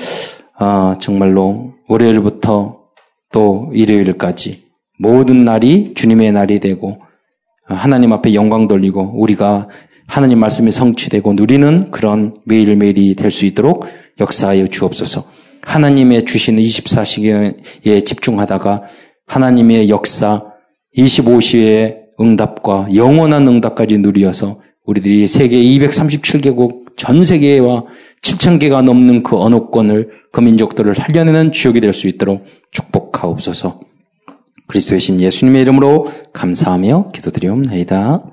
[0.55, 2.79] 아, 정말로 월요일부터
[3.31, 4.63] 또 일요일까지
[4.99, 6.99] 모든 날이 주님의 날이 되고
[7.65, 9.67] 하나님 앞에 영광 돌리고 우리가
[10.07, 13.85] 하나님 말씀이 성취되고 누리는 그런 매일매일이 될 수 있도록
[14.19, 15.23] 역사하여 주옵소서.
[15.61, 18.83] 하나님의 주시는 24시간에 집중하다가
[19.25, 20.43] 하나님의 역사
[20.95, 27.85] 25시의 응답과 영원한 응답까지 누리어서 우리들이 세계 237개국 전 세계와
[28.21, 33.79] 7천개가 넘는 그 언어권을 그 민족들을 살려내는 주역이 될 수 있도록 축복하옵소서.
[34.67, 38.23] 그리스도의 신 예수님의 이름으로 감사하며 기도드리옵나이다.